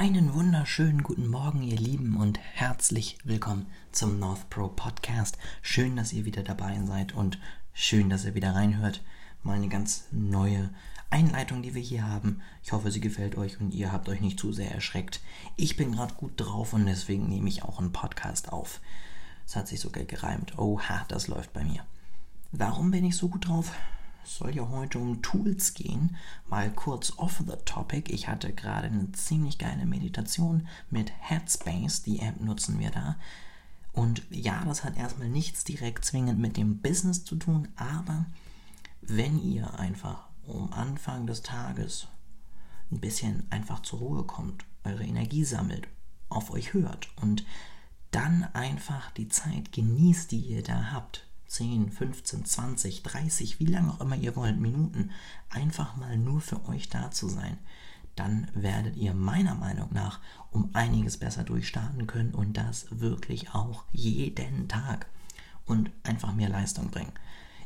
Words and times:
Einen 0.00 0.32
wunderschönen 0.32 1.02
guten 1.02 1.28
Morgen, 1.28 1.62
ihr 1.62 1.76
Lieben, 1.76 2.16
und 2.16 2.38
herzlich 2.38 3.18
willkommen 3.22 3.66
zum 3.92 4.18
North 4.18 4.48
Pro 4.48 4.68
Podcast. 4.68 5.36
Schön, 5.60 5.94
dass 5.94 6.14
ihr 6.14 6.24
wieder 6.24 6.42
dabei 6.42 6.80
seid 6.86 7.14
und 7.14 7.38
schön, 7.74 8.08
dass 8.08 8.24
ihr 8.24 8.34
wieder 8.34 8.54
reinhört. 8.54 9.02
Mal 9.42 9.56
eine 9.56 9.68
ganz 9.68 10.06
neue 10.10 10.70
Einleitung, 11.10 11.60
die 11.60 11.74
wir 11.74 11.82
hier 11.82 12.08
haben. 12.08 12.40
Ich 12.62 12.72
hoffe, 12.72 12.90
sie 12.90 13.02
gefällt 13.02 13.36
euch 13.36 13.60
und 13.60 13.74
ihr 13.74 13.92
habt 13.92 14.08
euch 14.08 14.22
nicht 14.22 14.40
zu 14.40 14.52
sehr 14.52 14.72
erschreckt. 14.72 15.20
Ich 15.56 15.76
bin 15.76 15.92
gerade 15.92 16.14
gut 16.14 16.32
drauf 16.36 16.72
und 16.72 16.86
deswegen 16.86 17.28
nehme 17.28 17.50
ich 17.50 17.62
auch 17.62 17.78
einen 17.78 17.92
Podcast 17.92 18.54
auf. 18.54 18.80
Es 19.46 19.54
hat 19.54 19.68
sich 19.68 19.80
sogar 19.80 20.04
gereimt. 20.04 20.56
Oha, 20.58 21.04
das 21.08 21.28
läuft 21.28 21.52
bei 21.52 21.62
mir. 21.62 21.84
Warum 22.52 22.90
bin 22.90 23.04
ich 23.04 23.18
so 23.18 23.28
gut 23.28 23.48
drauf? 23.48 23.74
Es 24.24 24.36
soll 24.36 24.54
ja 24.54 24.68
heute 24.68 24.98
um 24.98 25.22
Tools 25.22 25.74
gehen. 25.74 26.16
Mal 26.48 26.70
kurz 26.70 27.18
off 27.18 27.42
the 27.46 27.56
topic. 27.64 28.12
Ich 28.12 28.28
hatte 28.28 28.52
gerade 28.52 28.88
eine 28.88 29.10
ziemlich 29.12 29.58
geile 29.58 29.86
Meditation 29.86 30.68
mit 30.90 31.12
Headspace. 31.20 32.02
Die 32.02 32.20
App 32.20 32.40
nutzen 32.40 32.78
wir 32.78 32.90
da. 32.90 33.16
Und 33.92 34.22
ja, 34.30 34.64
das 34.64 34.84
hat 34.84 34.96
erstmal 34.96 35.28
nichts 35.28 35.64
direkt 35.64 36.04
zwingend 36.04 36.38
mit 36.38 36.56
dem 36.56 36.78
Business 36.78 37.24
zu 37.24 37.36
tun, 37.36 37.68
aber 37.76 38.26
wenn 39.00 39.42
ihr 39.42 39.78
einfach 39.78 40.28
um 40.46 40.72
Anfang 40.72 41.26
des 41.26 41.42
Tages 41.42 42.06
ein 42.90 43.00
bisschen 43.00 43.46
einfach 43.50 43.80
zur 43.82 43.98
Ruhe 44.00 44.24
kommt, 44.24 44.64
eure 44.84 45.04
Energie 45.04 45.44
sammelt, 45.44 45.88
auf 46.28 46.50
euch 46.50 46.72
hört 46.72 47.08
und 47.20 47.44
dann 48.10 48.44
einfach 48.54 49.10
die 49.12 49.28
Zeit 49.28 49.72
genießt, 49.72 50.30
die 50.30 50.40
ihr 50.40 50.62
da 50.62 50.92
habt, 50.92 51.26
10, 51.50 51.90
15, 51.90 52.44
20, 52.44 53.02
30, 53.02 53.58
wie 53.58 53.66
lange 53.66 53.90
auch 53.90 54.00
immer 54.00 54.14
ihr 54.14 54.36
wollt, 54.36 54.60
Minuten, 54.60 55.10
einfach 55.48 55.96
mal 55.96 56.16
nur 56.16 56.40
für 56.40 56.64
euch 56.68 56.88
da 56.88 57.10
zu 57.10 57.28
sein, 57.28 57.58
dann 58.14 58.46
werdet 58.54 58.96
ihr 58.96 59.14
meiner 59.14 59.56
Meinung 59.56 59.88
nach 59.92 60.20
um 60.52 60.70
einiges 60.74 61.16
besser 61.16 61.42
durchstarten 61.42 62.06
können 62.06 62.34
und 62.34 62.56
das 62.56 62.86
wirklich 62.90 63.52
auch 63.52 63.84
jeden 63.90 64.68
Tag 64.68 65.06
und 65.66 65.90
einfach 66.04 66.32
mehr 66.34 66.48
Leistung 66.48 66.90
bringen. 66.90 67.12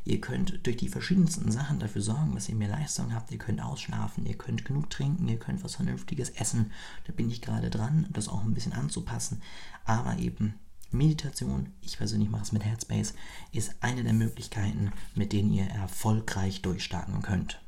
Ihr 0.06 0.20
könnt 0.20 0.66
durch 0.66 0.78
die 0.78 0.88
verschiedensten 0.88 1.50
Sachen 1.52 1.78
dafür 1.78 2.02
sorgen, 2.02 2.34
dass 2.34 2.48
ihr 2.48 2.54
mehr 2.54 2.69
Leistung 2.69 3.14
habt. 3.14 3.30
Ihr 3.32 3.38
könnt 3.38 3.62
ausschlafen, 3.62 4.26
ihr 4.26 4.36
könnt 4.36 4.64
genug 4.64 4.91
trinken, 4.91 5.28
ihr 5.28 5.38
könnt 5.38 5.64
was 5.64 5.76
Vernünftiges 5.76 6.30
essen. 6.30 6.72
Da 7.06 7.12
bin 7.12 7.30
ich 7.30 7.41
gerade 7.41 7.70
dran, 7.70 8.06
das 8.10 8.28
auch 8.28 8.44
ein 8.44 8.54
bisschen 8.54 8.74
anzupassen. 8.74 9.41
Aber 9.86 10.19
eben 10.19 10.54
Meditation, 10.95 11.73
ich 11.83 11.98
persönlich 11.98 12.31
mache 12.31 12.42
es 12.42 12.53
mit 12.53 12.64
Headspace, 12.64 13.14
ist 13.53 13.75
eine 13.81 14.03
der 14.03 14.12
Möglichkeiten, 14.12 14.92
mit 15.14 15.33
denen 15.33 15.53
ihr 15.53 15.67
erfolgreich 15.67 16.62
durchstarten 16.62 17.23
könnt. 17.23 17.61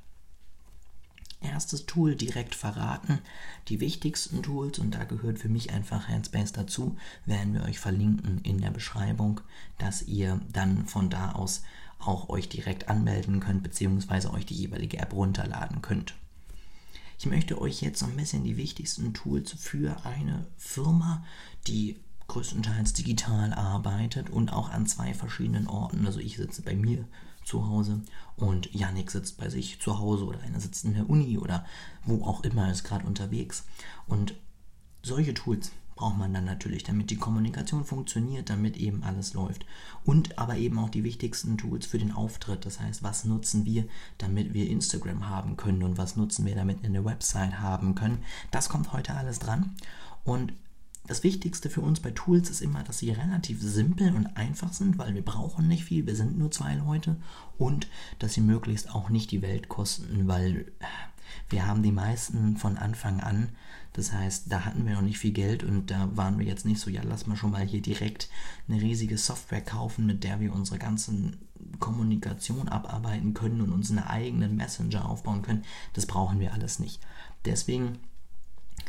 Erstes 1.41 1.87
Tool 1.87 2.17
direkt 2.17 2.55
verraten. 2.55 3.19
Die 3.69 3.81
wichtigsten 3.81 4.43
Tools, 4.43 4.79
und 4.79 4.93
da 4.95 5.05
gehört 5.05 5.39
für 5.39 5.49
mich 5.49 5.71
einfach 5.73 6.09
Headspace 6.09 6.53
dazu, 6.53 6.97
werden 7.27 7.53
wir 7.55 7.63
euch 7.65 7.79
verlinken 7.79 8.41
in 8.43 8.61
der 8.61 8.71
Beschreibung, 8.71 9.41
dass 9.79 10.03
ihr 10.03 10.41
dann 10.53 10.87
von 10.87 11.11
da 11.11 11.33
aus 11.33 11.63
auch 11.99 12.29
euch 12.29 12.49
direkt 12.49 12.89
anmelden 12.89 13.41
könnt, 13.41 13.63
beziehungsweise 13.63 14.33
euch 14.33 14.47
die 14.47 14.55
jeweilige 14.55 14.99
App 14.99 15.13
runterladen 15.13 15.83
könnt. 15.83 16.15
Ich 17.19 17.27
möchte 17.27 17.61
euch 17.61 17.81
jetzt 17.81 18.03
noch 18.03 18.11
ein 18.11 18.17
bisschen 18.17 18.45
die 18.45 18.57
wichtigsten 18.57 19.15
Tools 19.15 19.53
für 19.53 20.05
eine 20.05 20.47
Firma, 20.59 21.25
die 21.67 21.97
größtenteils 22.29 22.93
digital 22.93 23.53
arbeitet 23.53 24.31
und 24.31 24.53
auch 24.53 24.71
an 24.71 24.87
zwei 24.87 25.15
verschiedenen 25.15 25.69
Orten. 25.69 26.07
Also 26.07 26.21
ich 26.21 26.37
sitze 26.37 26.63
bei 26.63 26.75
mir 26.75 27.05
zu 27.45 27.67
Hause 27.69 28.01
und 28.37 28.75
Yannick 28.75 29.11
sitzt 29.11 29.39
bei 29.39 29.49
sich 29.49 29.81
zu 29.81 29.99
Hause 29.99 30.25
oder 30.27 30.41
einer 30.41 30.61
sitzt 30.61 30.85
in 30.85 30.95
der 30.95 31.09
Uni 31.09 31.39
oder 31.39 31.65
wo 32.05 32.25
auch 32.25 32.43
immer 32.43 32.71
ist 32.71 32.85
gerade 32.85 33.07
unterwegs. 33.07 33.65
Und 34.07 34.35
solche 35.03 35.35
Tools 35.35 35.71
braucht 35.97 36.19
man 36.19 36.35
dann 36.35 36.45
natürlich, 36.45 36.85
damit 36.85 37.11
die 37.11 37.17
Kommunikation 37.17 37.85
funktioniert, 37.85 38.51
damit 38.51 38.77
eben 38.77 39.03
alles 39.03 39.33
läuft. 39.33 39.65
Und 40.05 40.39
aber 40.39 40.57
eben 40.57 40.79
auch 40.79 40.91
die 40.91 41.05
wichtigsten 41.05 41.57
Tools 41.57 41.87
für 41.87 41.99
den 41.99 42.13
Auftritt. 42.13 42.67
Das 42.67 42.81
heißt, 42.81 43.03
was 43.03 43.25
nutzen 43.25 43.65
wir, 43.65 43.87
damit 44.19 44.53
wir 44.53 44.69
Instagram 44.69 45.29
haben 45.29 45.57
können 45.57 45.83
und 45.83 45.97
was 45.97 46.17
nutzen 46.17 46.45
wir, 46.45 46.55
damit 46.55 46.83
wir 46.83 46.91
eine 46.91 47.05
Website 47.05 47.61
haben 47.61 47.95
können. 47.95 48.23
Das 48.51 48.69
kommt 48.69 48.93
heute 48.93 49.15
alles 49.15 49.39
dran. 49.39 49.75
Und 50.23 50.53
das 51.07 51.23
Wichtigste 51.23 51.71
für 51.71 51.81
uns 51.81 52.01
bei 52.01 52.11
Tools 52.11 52.51
ist 52.51 52.61
immer, 52.61 52.83
dass 52.83 52.99
sie 52.99 53.11
relativ 53.11 53.63
simpel 53.63 54.15
und 54.15 54.37
einfach 54.37 54.73
sind, 54.73 54.99
weil 54.99 55.15
wir 55.15 55.25
brauchen 55.25 55.69
nicht 55.69 55.85
viel, 55.85 56.07
wir 56.07 56.17
sind 56.17 56.39
nur 56.39 56.51
zwei 56.51 56.75
Leute 56.75 57.17
und 57.59 57.87
dass 58.19 58.35
sie 58.35 58.41
möglichst 58.41 58.91
auch 58.95 59.09
nicht 59.09 59.31
die 59.31 59.43
Welt 59.43 59.69
kosten, 59.69 60.27
weil 60.27 60.67
wir 61.49 61.67
haben 61.67 61.83
die 61.83 61.93
meisten 61.93 62.57
von 62.57 62.77
Anfang 62.77 63.21
an. 63.21 63.51
Das 63.93 64.13
heißt, 64.13 64.53
da 64.53 64.65
hatten 64.65 64.85
wir 64.85 64.95
noch 64.95 65.03
nicht 65.03 65.19
viel 65.19 65.33
Geld 65.33 65.65
und 65.65 65.91
da 65.91 66.15
waren 66.17 66.39
wir 66.39 66.45
jetzt 66.45 66.67
nicht 66.67 66.81
so, 66.81 66.91
ja, 66.91 67.03
lass 67.03 67.27
mal 67.27 67.37
schon 67.37 67.53
mal 67.53 67.65
hier 67.65 67.81
direkt 67.81 68.29
eine 68.69 68.81
riesige 68.81 69.17
Software 69.17 69.63
kaufen, 69.63 70.07
mit 70.07 70.23
der 70.23 70.41
wir 70.41 70.53
unsere 70.53 70.79
ganzen 70.79 71.39
Kommunikation 71.79 72.69
abarbeiten 72.69 73.33
können 73.33 73.61
und 73.61 73.73
uns 73.73 73.91
einen 73.91 74.01
eigenen 74.01 74.57
Messenger 74.57 75.09
aufbauen 75.09 75.43
können. 75.43 75.65
Das 75.95 76.05
brauchen 76.05 76.41
wir 76.41 76.53
alles 76.53 76.79
nicht. 76.79 77.01
Deswegen, 77.45 77.99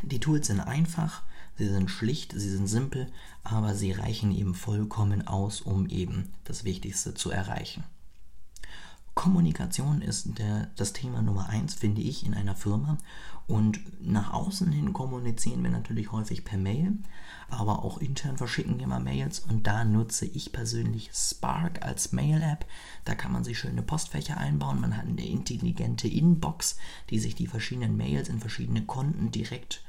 die 0.02 0.20
Tools 0.20 0.48
sind 0.48 0.60
einfach 0.60 1.24
Sie 1.58 1.68
sind 1.68 1.90
schlicht, 1.90 2.34
sie 2.34 2.50
sind 2.50 2.68
simpel, 2.68 3.12
aber 3.44 3.74
sie 3.74 3.92
reichen 3.92 4.32
eben 4.32 4.54
vollkommen 4.54 5.28
aus, 5.28 5.62
um 5.62 5.88
eben 5.88 6.32
das 6.44 6.64
Wichtigste 6.64 7.14
zu 7.14 7.32
erreichen. 7.32 7.84
Kommunikation 9.18 10.04
ist 10.04 10.38
der, 10.38 10.68
das 10.76 10.94
Thema 10.94 11.24
Nummer 11.24 11.50
eins, 11.50 11.74
finde 11.74 12.02
ich, 12.02 12.24
in 12.24 12.36
einer 12.36 12.54
Firma. 12.54 13.00
Und 13.48 13.80
nach 14.00 14.32
außen 14.32 14.72
hin 14.72 14.94
kommunizieren 14.94 15.64
wir 15.64 15.72
natürlich 15.72 16.12
häufig 16.12 16.46
per 16.46 16.60
Mail, 16.60 17.00
aber 17.50 17.84
auch 17.84 17.98
intern 17.98 18.38
verschicken 18.38 18.78
wir 18.78 18.86
mal 18.86 19.00
Mails. 19.00 19.40
Und 19.40 19.66
da 19.66 19.84
nutze 19.86 20.28
ich 20.28 20.52
persönlich 20.52 21.10
Spark 21.16 21.84
als 21.84 22.12
Mail-App. 22.12 22.68
Da 23.06 23.16
kann 23.16 23.32
man 23.32 23.44
sich 23.44 23.58
schöne 23.58 23.82
Postfächer 23.82 24.38
einbauen. 24.38 24.80
Man 24.80 24.96
hat 24.96 25.08
eine 25.08 25.26
intelligente 25.26 26.08
Inbox, 26.08 26.78
die 27.10 27.18
sich 27.18 27.34
die 27.34 27.48
verschiedenen 27.48 27.98
Mails 27.98 28.30
in 28.30 28.40
verschiedene 28.40 28.86
Konten 28.86 29.32
direkt 29.32 29.82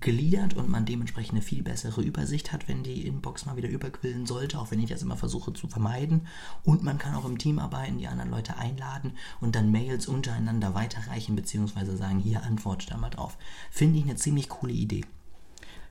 gliedert 0.00 0.54
und 0.54 0.68
man 0.68 0.86
dementsprechend 0.86 1.32
eine 1.32 1.42
viel 1.42 1.62
bessere 1.62 2.02
Übersicht 2.02 2.52
hat, 2.52 2.68
wenn 2.68 2.82
die 2.82 3.06
Inbox 3.06 3.46
mal 3.46 3.56
wieder 3.56 3.68
überquillen 3.68 4.26
sollte, 4.26 4.58
auch 4.58 4.70
wenn 4.70 4.80
ich 4.80 4.88
das 4.88 5.02
immer 5.02 5.16
versuche 5.16 5.52
zu 5.52 5.68
vermeiden. 5.68 6.26
Und 6.64 6.82
man 6.82 6.98
kann 6.98 7.14
auch 7.14 7.26
im 7.26 7.38
Team 7.38 7.58
arbeiten, 7.58 7.98
die 7.98 8.08
anderen 8.08 8.30
Leute 8.30 8.56
einladen 8.56 9.12
und 9.40 9.54
dann 9.54 9.70
Mails 9.70 10.08
untereinander 10.08 10.74
weiterreichen, 10.74 11.36
beziehungsweise 11.36 11.96
sagen, 11.96 12.18
hier 12.18 12.42
antwortet 12.42 12.90
da 12.90 12.96
mal 12.96 13.10
drauf. 13.10 13.36
Finde 13.70 13.98
ich 13.98 14.04
eine 14.04 14.16
ziemlich 14.16 14.48
coole 14.48 14.72
Idee. 14.72 15.04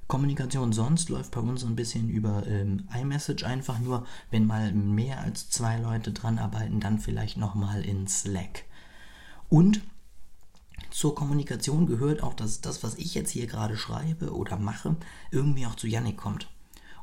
Kommunikation 0.08 0.74
sonst 0.74 1.08
läuft 1.08 1.32
bei 1.32 1.40
uns 1.40 1.64
ein 1.64 1.78
bisschen 1.78 2.10
über 2.10 2.46
ähm, 2.46 2.86
iMessage 2.94 3.46
einfach 3.46 3.80
nur, 3.80 4.06
wenn 4.30 4.46
mal 4.46 4.74
mehr 4.74 5.22
als 5.22 5.50
zwei 5.50 5.78
Leute 5.78 6.12
dran 6.12 6.38
arbeiten, 6.38 6.82
dann 6.82 7.00
vielleicht 7.00 7.38
nochmal 7.38 7.86
in 7.86 8.08
Slack. 8.08 8.66
Und 9.48 9.82
zur 10.92 11.16
Kommunikation 11.16 11.88
gehört 11.88 12.22
auch, 12.22 12.34
dass 12.34 12.62
das, 12.62 12.84
was 12.84 12.96
ich 12.96 13.16
jetzt 13.16 13.32
hier 13.32 13.48
gerade 13.48 13.78
schreibe 13.78 14.34
oder 14.36 14.58
mache, 14.58 14.96
irgendwie 15.32 15.66
auch 15.66 15.76
zu 15.76 15.88
Yannick 15.88 16.18
kommt. 16.18 16.48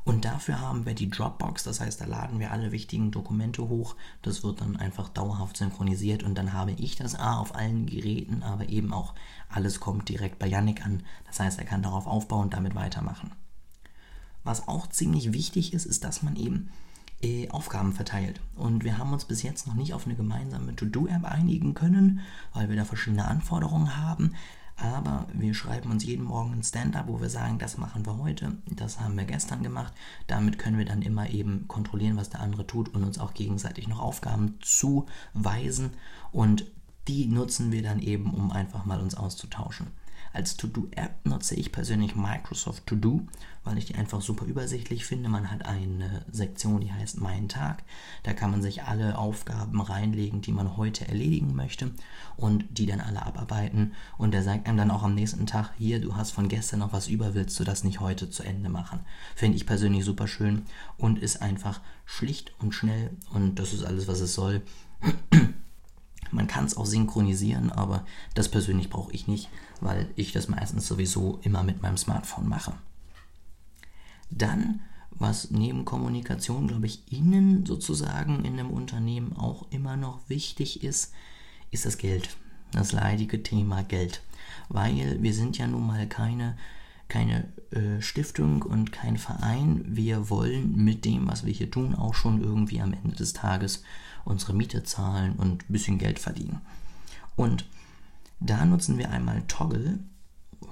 Und 0.04 0.25
dafür 0.25 0.60
haben 0.60 0.87
wir 0.87 0.94
die 0.94 1.10
Dropbox, 1.10 1.65
das 1.65 1.81
heißt, 1.81 2.00
da 2.00 2.06
laden 2.06 2.41
wir 2.41 2.50
alle 2.50 2.72
wichtigen 2.72 3.10
Dokumente 3.10 3.69
hoch. 3.69 3.94
Das 4.22 4.43
wird 4.43 4.60
dann 4.62 4.76
einfach 4.76 5.10
dauerhaft 5.10 5.59
synchronisiert 5.59 6.22
und 6.22 6.34
dann 6.34 6.54
habe 6.54 6.72
ich 6.72 6.97
das 6.97 7.15
A 7.15 7.38
auf 7.38 7.54
allen 7.54 7.84
Geräten, 7.84 8.43
aber 8.43 8.71
eben 8.71 8.93
auch 8.94 9.15
alles 9.50 9.81
kommt 9.81 10.09
direkt 10.09 10.38
bei 10.38 10.47
Yannick 10.47 10.84
an. 10.84 11.03
Das 11.26 11.41
heißt, 11.41 11.59
er 11.59 11.66
kann 11.66 11.82
darauf 11.82 12.06
aufbauen 12.06 12.44
und 12.44 12.55
damit 12.55 12.75
weitermachen. 12.75 13.32
Was 14.44 14.66
auch 14.66 14.87
ziemlich 14.87 15.32
wichtig 15.34 15.75
ist, 15.75 15.84
ist, 15.84 16.05
dass 16.05 16.22
man 16.22 16.37
eben 16.37 16.70
äh, 17.22 17.48
Aufgaben 17.50 17.92
verteilt. 17.92 18.40
Und 18.54 18.84
wir 18.84 18.98
haben 18.98 19.12
uns 19.12 19.24
bis 19.24 19.42
jetzt 19.42 19.66
noch 19.66 19.74
nicht 19.74 19.94
auf 19.94 20.06
eine 20.06 20.14
gemeinsame 20.14 20.74
To-Do-App 20.76 21.24
einigen 21.24 21.74
können, 21.74 22.20
weil 22.52 22.68
wir 22.68 22.76
da 22.76 22.84
verschiedene 22.84 23.26
Anforderungen 23.26 23.96
haben. 23.96 24.34
Aber 24.76 25.26
wir 25.32 25.54
schreiben 25.54 25.90
uns 25.90 26.04
jeden 26.04 26.24
Morgen 26.24 26.52
ein 26.52 26.62
Stand-up, 26.62 27.08
wo 27.08 27.20
wir 27.20 27.28
sagen, 27.28 27.58
das 27.58 27.78
machen 27.78 28.06
wir 28.06 28.19
heute, 28.19 28.58
das 28.66 29.00
haben 29.00 29.16
wir 29.16 29.25
gestern 29.25 29.64
gemacht. 29.64 29.93
Damit 30.28 30.58
können 30.58 30.78
wir 30.78 30.84
dann 30.84 31.02
immer 31.02 31.28
eben 31.28 31.66
kontrollieren, 31.66 32.16
was 32.16 32.31
der 32.31 32.40
andere 32.40 32.64
tut 32.64 32.94
und 32.94 33.02
uns 33.02 33.19
auch 33.19 33.34
gegenseitig 33.34 33.88
noch 33.88 33.98
Aufgaben 33.98 34.54
zuweisen. 34.60 35.90
Und 36.31 36.64
die 37.08 37.26
nutzen 37.26 37.72
wir 37.72 37.82
dann 37.82 37.98
eben, 37.98 38.32
um 38.32 38.52
einfach 38.52 38.84
mal 38.84 39.00
uns 39.00 39.16
auszutauschen. 39.16 39.88
Als 40.32 40.56
To-Do-App 40.56 41.25
nutze 41.25 41.54
ich 41.54 41.72
persönlich 41.72 42.14
Microsoft 42.14 42.86
To-Do, 42.86 43.26
weil 43.64 43.78
ich 43.78 43.86
die 43.86 43.94
einfach 43.94 44.20
super 44.20 44.44
übersichtlich 44.44 45.04
finde. 45.04 45.28
Man 45.28 45.50
hat 45.50 45.66
eine 45.66 46.25
Sektion, 46.30 46.80
die 46.80 46.92
heißt 46.92 47.20
Mein 47.20 47.48
Tag. 47.48 47.82
Da 48.22 48.32
kann 48.32 48.50
man 48.50 48.62
sich 48.62 48.84
alle 48.84 49.19
Aufgaben 49.19 49.80
reinlegen, 49.80 50.40
die 50.40 50.52
man 50.52 50.76
heute 50.76 51.08
erledigen 51.08 51.54
möchte 51.54 51.90
und 52.36 52.64
die 52.70 52.86
dann 52.86 53.00
alle 53.00 53.25
abarbeiten. 53.25 53.92
Und 54.16 54.32
der 54.32 54.42
sagt 54.42 54.66
einem 54.66 54.78
dann 54.78 54.90
auch 54.90 55.02
am 55.02 55.14
nächsten 55.14 55.46
Tag, 55.46 55.70
hier, 55.78 56.00
du 56.00 56.16
hast 56.16 56.32
von 56.32 56.48
gestern 56.48 56.81
noch 56.81 56.92
was 56.92 57.08
über, 57.08 57.34
willst 57.34 57.58
du 57.58 57.64
das 57.64 57.84
nicht 57.84 58.00
heute 58.00 58.31
zu 58.31 58.42
Ende 58.42 58.69
machen? 58.69 59.00
Finde 59.34 59.56
ich 59.56 59.66
persönlich 59.66 60.04
super 60.04 60.28
schön 60.28 60.62
und 60.96 61.19
ist 61.19 61.42
einfach 61.42 61.81
schlicht 62.04 62.52
und 62.58 62.72
schnell 62.72 63.10
und 63.32 63.58
das 63.58 63.72
ist 63.72 63.84
alles, 63.84 64.08
was 64.08 64.20
es 64.20 64.34
soll. 64.34 64.62
Man 66.32 66.46
kann 66.46 66.64
es 66.64 66.76
auch 66.76 66.86
synchronisieren, 66.86 67.70
aber 67.70 68.04
das 68.34 68.48
persönlich 68.48 68.90
brauche 68.90 69.12
ich 69.12 69.26
nicht, 69.26 69.48
weil 69.80 70.08
ich 70.16 70.32
das 70.32 70.48
meistens 70.48 70.86
sowieso 70.86 71.38
immer 71.42 71.62
mit 71.62 71.82
meinem 71.82 71.96
Smartphone 71.96 72.48
mache. 72.48 72.75
Dann, 74.30 74.80
was 75.10 75.50
neben 75.50 75.84
Kommunikation, 75.84 76.69
glaube 76.69 76.86
ich, 76.86 77.10
innen 77.10 77.64
sozusagen 77.66 78.44
in 78.44 78.54
einem 78.58 78.70
Unternehmen 78.70 79.36
auch 79.36 79.66
immer 79.70 79.96
noch 79.96 80.20
wichtig 80.28 80.82
ist, 80.82 81.12
ist 81.70 81.86
das 81.86 81.98
Geld. 81.98 82.36
Das 82.72 82.92
leidige 82.92 83.42
Thema 83.42 83.82
Geld. 83.82 84.22
Weil 84.69 85.22
wir 85.22 85.32
sind 85.32 85.56
ja 85.56 85.66
nun 85.66 85.86
mal 85.86 86.06
keine 86.06 86.56
keine 87.08 87.48
äh, 87.70 88.00
Stiftung 88.00 88.62
und 88.62 88.92
kein 88.92 89.16
Verein. 89.16 89.82
Wir 89.86 90.31
wollen 90.31 90.76
mit 90.76 91.04
dem, 91.04 91.26
was 91.26 91.44
wir 91.44 91.52
hier 91.52 91.70
tun, 91.70 91.94
auch 91.94 92.14
schon 92.14 92.42
irgendwie 92.42 92.81
am 92.81 92.92
Ende 92.92 93.16
des 93.16 93.32
Tages 93.32 93.82
unsere 94.28 94.52
Miete 94.52 94.82
zahlen 94.84 95.36
und 95.36 95.64
ein 95.64 95.72
bisschen 95.72 95.98
Geld 95.98 96.19
verdienen. 96.19 96.60
Und 97.36 97.64
da 98.40 98.64
nutzen 98.64 98.98
wir 98.98 99.10
einmal 99.10 99.42
Toggle, 99.48 99.98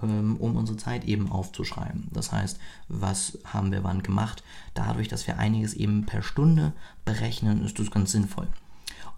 ähm, 0.03 0.37
um 0.37 0.57
unsere 0.57 0.77
Zeit 0.77 1.05
eben 1.05 1.31
aufzuschreiben. 1.33 2.09
Das 2.13 2.33
heißt, 2.33 2.59
was 2.89 3.39
haben 3.45 3.73
wir 3.73 3.83
wann 3.83 4.03
gemacht? 4.03 4.43
Dadurch, 4.75 5.09
dass 5.09 5.27
wir 5.27 5.39
einiges 5.39 5.75
eben 5.75 6.07
per 6.07 6.23
Stunde 6.23 6.73
berechnen, 7.05 7.65
ist 7.65 7.79
das 7.79 7.91
ganz 7.91 8.13
sinnvoll. 8.13 8.49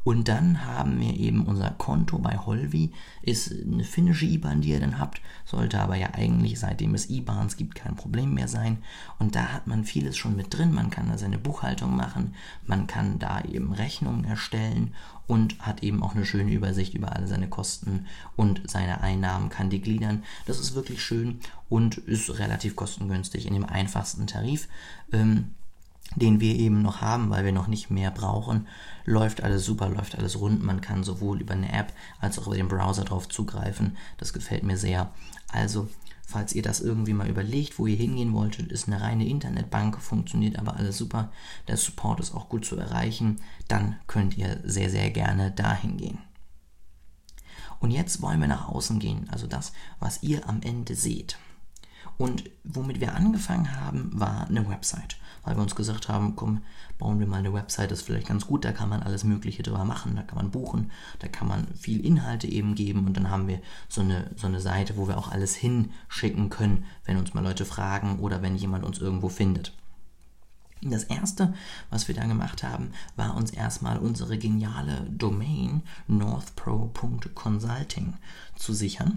Und 0.04 0.28
dann 0.28 0.64
haben 0.64 1.00
wir 1.00 1.14
eben 1.14 1.44
unser 1.44 1.70
Konto 1.70 2.18
bei 2.18 2.38
Holvi, 2.38 2.92
ist 3.20 3.52
eine 3.52 3.84
finnische 3.84 4.24
IBAN, 4.24 4.62
die 4.62 4.70
ihr 4.70 4.80
dann 4.80 4.98
habt, 4.98 5.20
sollte 5.44 5.80
aber 5.80 5.96
ja 5.96 6.14
eigentlich, 6.14 6.58
seitdem 6.58 6.94
es 6.94 7.10
IBANs 7.10 7.56
gibt, 7.56 7.74
kein 7.74 7.96
Problem 7.96 8.34
mehr 8.34 8.48
sein. 8.48 8.78
Und 9.18 9.34
da 9.34 9.52
hat 9.52 9.66
man 9.66 9.84
vieles 9.84 10.16
schon 10.16 10.36
mit 10.36 10.56
drin. 10.56 10.72
Man 10.72 10.90
kann 10.90 11.08
da 11.08 11.18
seine 11.18 11.38
Buchhaltung 11.38 11.94
machen, 11.94 12.34
man 12.66 12.86
kann 12.86 13.18
da 13.18 13.42
eben 13.42 13.72
Rechnungen 13.72 14.24
erstellen 14.24 14.94
und 15.26 15.58
hat 15.60 15.82
eben 15.82 16.02
auch 16.02 16.14
eine 16.14 16.24
schöne 16.24 16.52
Übersicht 16.52 16.94
über 16.94 17.14
alle 17.14 17.28
seine 17.28 17.48
Kosten 17.48 18.06
und 18.34 18.62
seine 18.64 19.02
Einnahmen, 19.02 19.50
kann 19.50 19.68
die 19.68 19.82
gliedern. 19.82 20.24
Das 20.46 20.58
ist 20.58 20.74
wirklich 20.74 21.02
schön 21.02 21.40
und 21.68 21.98
ist 21.98 22.38
relativ 22.38 22.76
kostengünstig 22.76 23.46
in 23.46 23.52
dem 23.52 23.66
einfachsten 23.66 24.26
Tarif. 24.26 24.68
Ähm, 25.12 25.54
den 26.16 26.40
wir 26.40 26.54
eben 26.54 26.82
noch 26.82 27.00
haben, 27.00 27.30
weil 27.30 27.44
wir 27.44 27.52
noch 27.52 27.66
nicht 27.66 27.90
mehr 27.90 28.10
brauchen, 28.10 28.66
läuft 29.04 29.42
alles 29.42 29.64
super, 29.64 29.88
läuft 29.88 30.16
alles 30.16 30.40
rund. 30.40 30.62
Man 30.62 30.80
kann 30.80 31.04
sowohl 31.04 31.40
über 31.40 31.54
eine 31.54 31.72
App 31.72 31.92
als 32.20 32.38
auch 32.38 32.46
über 32.46 32.56
den 32.56 32.68
Browser 32.68 33.04
drauf 33.04 33.28
zugreifen. 33.28 33.96
Das 34.16 34.32
gefällt 34.32 34.62
mir 34.62 34.76
sehr. 34.76 35.12
Also, 35.52 35.88
falls 36.26 36.54
ihr 36.54 36.62
das 36.62 36.80
irgendwie 36.80 37.14
mal 37.14 37.28
überlegt, 37.28 37.78
wo 37.78 37.86
ihr 37.86 37.96
hingehen 37.96 38.32
wolltet, 38.32 38.70
ist 38.72 38.86
eine 38.86 39.00
reine 39.00 39.26
Internetbank, 39.26 40.00
funktioniert 40.00 40.58
aber 40.58 40.76
alles 40.76 40.98
super. 40.98 41.30
Der 41.68 41.76
Support 41.76 42.20
ist 42.20 42.34
auch 42.34 42.48
gut 42.48 42.64
zu 42.64 42.76
erreichen. 42.76 43.40
Dann 43.68 43.96
könnt 44.06 44.36
ihr 44.36 44.60
sehr, 44.64 44.90
sehr 44.90 45.10
gerne 45.10 45.50
dahin 45.50 45.96
gehen. 45.96 46.18
Und 47.80 47.90
jetzt 47.92 48.20
wollen 48.22 48.40
wir 48.40 48.48
nach 48.48 48.68
außen 48.68 48.98
gehen, 48.98 49.28
also 49.30 49.46
das, 49.46 49.72
was 50.00 50.22
ihr 50.22 50.48
am 50.48 50.60
Ende 50.62 50.96
seht. 50.96 51.38
Und 52.16 52.50
womit 52.64 53.00
wir 53.00 53.14
angefangen 53.14 53.80
haben, 53.80 54.10
war 54.14 54.48
eine 54.48 54.68
Website 54.68 55.16
weil 55.48 55.56
wir 55.56 55.62
uns 55.62 55.74
gesagt 55.74 56.10
haben, 56.10 56.36
komm, 56.36 56.60
bauen 56.98 57.18
wir 57.20 57.26
mal 57.26 57.38
eine 57.38 57.54
Website, 57.54 57.90
das 57.90 58.00
ist 58.00 58.04
vielleicht 58.04 58.28
ganz 58.28 58.46
gut, 58.46 58.66
da 58.66 58.72
kann 58.72 58.90
man 58.90 59.02
alles 59.02 59.24
Mögliche 59.24 59.62
drüber 59.62 59.84
machen, 59.84 60.14
da 60.14 60.20
kann 60.22 60.36
man 60.36 60.50
buchen, 60.50 60.90
da 61.20 61.28
kann 61.28 61.48
man 61.48 61.66
viel 61.74 62.04
Inhalte 62.04 62.46
eben 62.46 62.74
geben 62.74 63.06
und 63.06 63.16
dann 63.16 63.30
haben 63.30 63.48
wir 63.48 63.62
so 63.88 64.02
eine, 64.02 64.30
so 64.36 64.46
eine 64.46 64.60
Seite, 64.60 64.98
wo 64.98 65.08
wir 65.08 65.16
auch 65.16 65.30
alles 65.30 65.54
hinschicken 65.54 66.50
können, 66.50 66.84
wenn 67.06 67.16
uns 67.16 67.32
mal 67.32 67.42
Leute 67.42 67.64
fragen 67.64 68.18
oder 68.18 68.42
wenn 68.42 68.56
jemand 68.56 68.84
uns 68.84 68.98
irgendwo 68.98 69.30
findet. 69.30 69.72
Das 70.82 71.04
erste, 71.04 71.54
was 71.88 72.08
wir 72.08 72.14
da 72.14 72.26
gemacht 72.26 72.62
haben, 72.62 72.90
war 73.16 73.34
uns 73.34 73.50
erstmal 73.50 73.96
unsere 73.98 74.36
geniale 74.36 75.06
Domain 75.10 75.82
northpro.consulting 76.06 78.18
zu 78.54 78.74
sichern. 78.74 79.16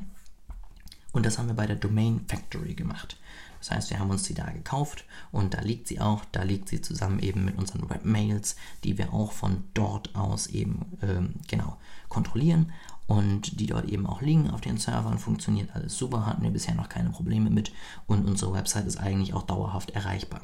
Und 1.11 1.25
das 1.25 1.37
haben 1.37 1.47
wir 1.47 1.55
bei 1.55 1.67
der 1.67 1.75
Domain 1.75 2.25
Factory 2.27 2.73
gemacht. 2.73 3.17
Das 3.59 3.69
heißt, 3.69 3.89
wir 3.91 3.99
haben 3.99 4.09
uns 4.09 4.23
die 4.23 4.33
da 4.33 4.49
gekauft 4.49 5.05
und 5.31 5.53
da 5.53 5.61
liegt 5.61 5.87
sie 5.87 5.99
auch. 5.99 6.25
Da 6.31 6.41
liegt 6.41 6.67
sie 6.67 6.81
zusammen 6.81 7.19
eben 7.19 7.45
mit 7.45 7.57
unseren 7.57 7.87
Webmails, 7.89 8.55
die 8.83 8.97
wir 8.97 9.13
auch 9.13 9.31
von 9.31 9.63
dort 9.75 10.15
aus 10.15 10.47
eben 10.47 10.97
ähm, 11.03 11.35
genau 11.47 11.77
kontrollieren 12.09 12.71
und 13.05 13.59
die 13.59 13.67
dort 13.67 13.87
eben 13.89 14.07
auch 14.07 14.21
liegen 14.21 14.49
auf 14.49 14.61
den 14.61 14.77
Servern. 14.77 15.19
Funktioniert 15.19 15.75
alles 15.75 15.95
super, 15.95 16.25
hatten 16.25 16.41
wir 16.41 16.49
bisher 16.49 16.73
noch 16.73 16.89
keine 16.89 17.11
Probleme 17.11 17.51
mit 17.51 17.71
und 18.07 18.25
unsere 18.25 18.53
Website 18.53 18.87
ist 18.87 18.97
eigentlich 18.97 19.33
auch 19.35 19.43
dauerhaft 19.43 19.91
erreichbar. 19.91 20.41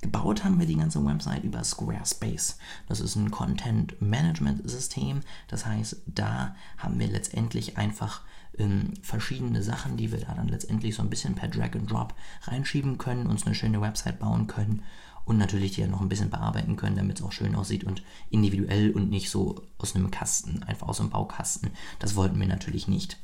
Gebaut 0.00 0.42
haben 0.42 0.58
wir 0.58 0.66
die 0.66 0.76
ganze 0.76 1.04
Website 1.04 1.44
über 1.44 1.62
Squarespace. 1.62 2.58
Das 2.88 3.00
ist 3.00 3.14
ein 3.14 3.30
Content 3.30 4.00
Management 4.00 4.68
System. 4.68 5.20
Das 5.48 5.66
heißt, 5.66 5.98
da 6.06 6.56
haben 6.78 6.98
wir 6.98 7.06
letztendlich 7.08 7.78
einfach 7.78 8.22
ähm, 8.58 8.94
verschiedene 9.02 9.62
Sachen, 9.62 9.96
die 9.96 10.12
wir 10.12 10.20
da 10.20 10.34
dann 10.34 10.48
letztendlich 10.48 10.94
so 10.94 11.02
ein 11.02 11.10
bisschen 11.10 11.34
per 11.34 11.48
Drag 11.48 11.74
and 11.74 11.90
Drop 11.90 12.14
reinschieben 12.42 12.98
können, 12.98 13.26
uns 13.26 13.46
eine 13.46 13.54
schöne 13.54 13.80
Website 13.80 14.18
bauen 14.18 14.46
können 14.46 14.82
und 15.24 15.38
natürlich 15.38 15.72
die 15.72 15.82
ja 15.82 15.86
noch 15.86 16.00
ein 16.00 16.08
bisschen 16.08 16.30
bearbeiten 16.30 16.76
können, 16.76 16.96
damit 16.96 17.18
es 17.18 17.24
auch 17.24 17.32
schön 17.32 17.54
aussieht 17.54 17.84
und 17.84 18.02
individuell 18.30 18.90
und 18.90 19.10
nicht 19.10 19.30
so 19.30 19.62
aus 19.78 19.94
einem 19.94 20.10
Kasten, 20.10 20.62
einfach 20.64 20.88
aus 20.88 21.00
einem 21.00 21.10
Baukasten. 21.10 21.70
Das 21.98 22.16
wollten 22.16 22.38
wir 22.40 22.46
natürlich 22.48 22.88
nicht. 22.88 23.18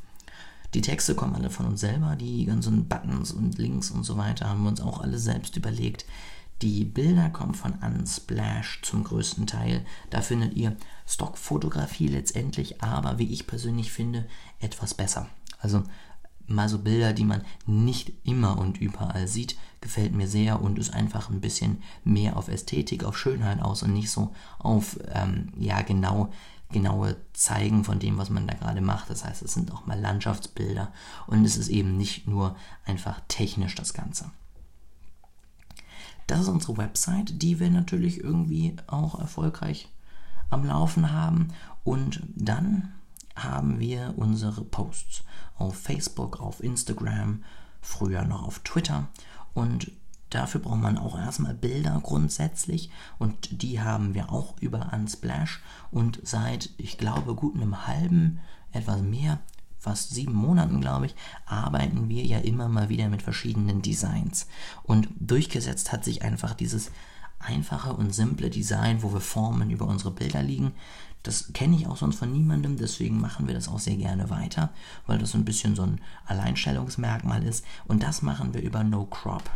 Die 0.75 0.83
Texte 0.83 1.15
kommen 1.15 1.35
alle 1.35 1.51
von 1.51 1.67
uns 1.67 1.81
selber, 1.81 2.15
die 2.15 2.45
ganzen 2.45 2.89
Buttons 2.89 3.33
und 3.33 3.57
Links 3.57 3.91
und 3.91 4.05
so 4.05 4.19
weiter 4.19 4.49
haben 4.49 4.63
wir 4.63 4.69
uns 4.69 4.83
auch 4.83 5.01
alle 5.01 5.19
selbst 5.19 5.57
überlegt. 5.57 6.05
Die 6.63 6.85
Bilder 6.85 7.31
kommen 7.31 7.55
von 7.55 7.75
Unsplash 7.75 8.81
zum 8.83 9.05
größten 9.05 9.47
Teil. 9.47 9.85
Da 10.11 10.23
findet 10.23 10.55
ihr 10.55 10.77
Stockfotografie 11.07 12.09
letztendlich, 12.09 12.83
aber 12.83 13.19
wie 13.19 13.33
ich 13.33 13.47
persönlich 13.47 13.93
finde, 13.93 14.27
etwas 14.59 14.95
besser. 14.95 15.29
Also 15.61 15.85
mal 16.49 16.69
so 16.69 16.79
Bilder, 16.79 17.13
die 17.13 17.25
man 17.25 17.45
nicht 17.67 18.13
immer 18.25 18.59
und 18.59 18.81
überall 18.81 19.29
sieht, 19.29 19.57
gefällt 19.81 20.15
mir 20.15 20.27
sehr 20.27 20.61
und 20.61 20.79
ist 20.79 20.93
einfach 20.93 21.31
ein 21.31 21.41
bisschen 21.41 21.83
mehr 22.05 22.37
auf 22.37 22.49
Ästhetik, 22.49 23.05
auf 23.05 23.17
Schönheit 23.17 23.61
aus 23.63 23.83
und 23.83 23.93
nicht 23.93 24.11
so 24.11 24.35
auf, 24.59 24.99
ähm, 25.13 25.53
ja, 25.57 25.83
genau, 25.83 26.33
genaue 26.71 27.17
Zeigen 27.33 27.85
von 27.85 27.99
dem, 27.99 28.19
was 28.19 28.31
man 28.31 28.47
da 28.47 28.55
gerade 28.55 28.81
macht. 28.81 29.11
Das 29.11 29.25
heißt, 29.25 29.43
es 29.43 29.55
sind 29.55 29.73
auch 29.73 29.87
mal 29.87 29.99
Landschaftsbilder 29.99 30.93
und 31.27 31.45
es 31.45 31.57
ist 31.57 31.69
eben 31.69 31.97
nicht 31.97 32.27
nur 32.27 32.57
einfach 32.85 33.21
technisch 33.29 33.75
das 33.75 33.95
Ganze. 33.95 34.31
Das 36.29 36.41
ist 36.41 36.49
unsere 36.49 36.77
Website, 36.77 37.43
die 37.43 37.59
wir 37.59 37.71
natürlich 37.71 38.23
irgendwie 38.23 38.77
auch 38.87 39.19
erfolgreich 39.19 39.89
am 40.51 40.67
Laufen 40.67 41.11
haben. 41.11 41.49
Und 41.85 42.23
dann 42.37 42.93
haben 43.35 43.81
wir 43.81 44.13
unsere 44.17 44.63
Posts 44.63 45.25
auf 45.57 45.77
Facebook, 45.77 46.39
auf 46.39 46.63
Instagram, 46.63 47.45
früher 47.81 48.25
noch 48.25 48.43
auf 48.43 48.59
Twitter. 48.59 49.09
Und 49.55 49.91
dafür 50.29 50.61
braucht 50.61 50.83
man 50.83 50.99
auch 50.99 51.19
erstmal 51.19 51.55
Bilder 51.55 51.99
grundsätzlich. 52.03 52.91
Und 53.19 53.63
die 53.63 53.81
haben 53.81 54.13
wir 54.13 54.31
auch 54.31 54.55
über 54.61 54.93
Unsplash. 54.93 55.63
Und 55.91 56.21
seit, 56.25 56.69
ich 56.77 56.99
glaube, 56.99 57.35
gut 57.35 57.55
einem 57.55 57.87
halben, 57.87 58.41
etwas 58.73 59.01
mehr 59.01 59.41
fast 59.89 60.11
sieben 60.11 60.35
Monaten, 60.35 60.83
glaube 60.83 61.07
ich, 61.07 61.15
arbeiten 61.47 62.11
wir 62.11 62.23
ja 62.23 62.39
immer 62.41 62.69
mal 62.69 62.91
wieder 62.91 63.09
mit 63.09 63.23
verschiedenen 63.23 63.81
Designs. 63.81 64.47
Und 64.83 65.09
durchgesetzt 65.19 65.93
hat 65.93 66.05
sich 66.05 66.21
einfach 66.23 66.53
dieses 66.53 66.91
einfache 67.39 67.95
und 67.95 68.15
simple 68.15 68.51
Design, 68.51 69.03
wo 69.03 69.15
wir 69.15 69.21
Formen 69.21 69.71
über 69.71 69.87
unsere 69.87 70.11
Bilder 70.11 70.43
liegen. 70.43 70.73
Das 71.23 71.55
kenne 71.55 71.77
ich 71.77 71.87
auch 71.87 71.97
sonst 71.97 72.19
von 72.19 72.31
niemandem, 72.31 72.77
deswegen 72.77 73.19
machen 73.19 73.47
wir 73.47 73.55
das 73.55 73.69
auch 73.69 73.79
sehr 73.79 73.97
gerne 73.97 74.29
weiter, 74.29 74.69
weil 75.07 75.17
das 75.17 75.31
so 75.31 75.39
ein 75.39 75.47
bisschen 75.47 75.75
so 75.75 75.85
ein 75.85 76.03
Alleinstellungsmerkmal 76.27 77.43
ist. 77.43 77.65
Und 77.87 78.03
das 78.03 78.21
machen 78.21 78.53
wir 78.53 78.61
über 78.61 78.85
No 78.85 79.07
Crop. 79.07 79.49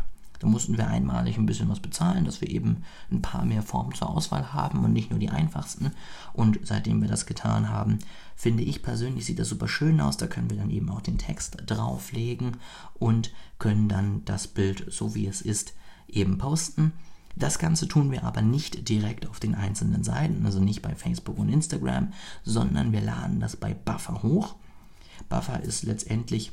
Da 0.42 0.49
mussten 0.49 0.76
wir 0.76 0.88
einmalig 0.88 1.38
ein 1.38 1.46
bisschen 1.46 1.68
was 1.68 1.78
bezahlen, 1.78 2.25
dass 2.25 2.40
wir 2.40 2.50
eben 2.50 2.82
ein 3.12 3.22
paar 3.22 3.44
mehr 3.44 3.62
Formen 3.62 3.94
zur 3.94 4.11
Auswahl 4.11 4.52
haben 4.52 4.84
und 4.84 4.92
nicht 4.92 5.11
nur 5.11 5.20
die 5.20 5.30
einfachsten. 5.30 5.92
Und 6.32 6.58
seitdem 6.64 7.00
wir 7.00 7.08
das 7.08 7.26
getan 7.26 7.68
haben, 7.68 8.00
finde 8.34 8.64
ich 8.64 8.82
persönlich, 8.82 9.25
sieht 9.25 9.38
das 9.38 9.49
super 9.49 9.68
schön 9.68 10.00
aus. 10.00 10.16
Da 10.16 10.26
können 10.26 10.50
wir 10.50 10.56
dann 10.56 10.70
eben 10.70 10.90
auch 10.90 11.00
den 11.00 11.16
Text 11.16 11.58
drauflegen 11.66 12.56
und 12.94 13.32
können 13.61 13.88
dann 13.88 14.25
das 14.25 14.49
Bild, 14.49 14.84
so 14.92 15.14
wie 15.14 15.28
es 15.28 15.42
ist, 15.42 15.75
eben 16.08 16.38
posten. 16.38 16.92
Das 17.37 17.61
Ganze 17.61 17.87
tun 17.87 18.11
wir 18.11 18.25
aber 18.25 18.42
nicht 18.42 18.88
direkt 18.88 19.28
auf 19.28 19.38
den 19.38 19.54
einzelnen 19.54 20.02
Seiten, 20.02 20.44
also 20.44 20.58
nicht 20.58 20.82
bei 20.82 20.96
Facebook 20.96 21.38
und 21.38 21.50
Instagram, 21.50 22.12
sondern 22.42 22.90
wir 22.90 23.00
laden 23.00 23.38
das 23.38 23.54
bei 23.54 23.75
Buffer 23.75 24.25
hoch. 24.25 24.56
Buffer 25.28 25.62
ist 25.62 25.84
letztendlich 25.84 26.50